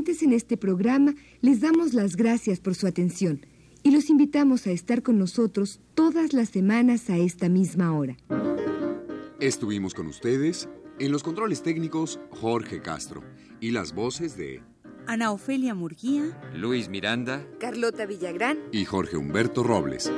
Participantes 0.00 0.22
en 0.22 0.32
este 0.32 0.56
programa 0.56 1.14
les 1.42 1.60
damos 1.60 1.94
las 1.94 2.16
gracias 2.16 2.60
por 2.60 2.74
su 2.74 2.86
atención 2.86 3.44
y 3.82 3.90
los 3.90 4.08
invitamos 4.08 4.66
a 4.66 4.70
estar 4.70 5.02
con 5.02 5.18
nosotros 5.18 5.80
todas 5.94 6.32
las 6.32 6.48
semanas 6.50 7.10
a 7.10 7.16
esta 7.18 7.48
misma 7.48 7.92
hora. 7.96 8.16
Estuvimos 9.40 9.94
con 9.94 10.06
ustedes 10.06 10.68
en 10.98 11.12
los 11.12 11.22
controles 11.22 11.62
técnicos 11.62 12.18
Jorge 12.30 12.80
Castro 12.80 13.22
y 13.60 13.70
las 13.72 13.94
voces 13.94 14.36
de 14.36 14.62
Ana 15.06 15.32
Ofelia 15.32 15.74
Murguía. 15.74 16.24
Luis 16.54 16.88
Miranda. 16.88 17.46
Carlota 17.58 18.06
Villagrán. 18.06 18.58
y 18.72 18.84
Jorge 18.84 19.16
Humberto 19.16 19.62
Robles. 19.62 20.10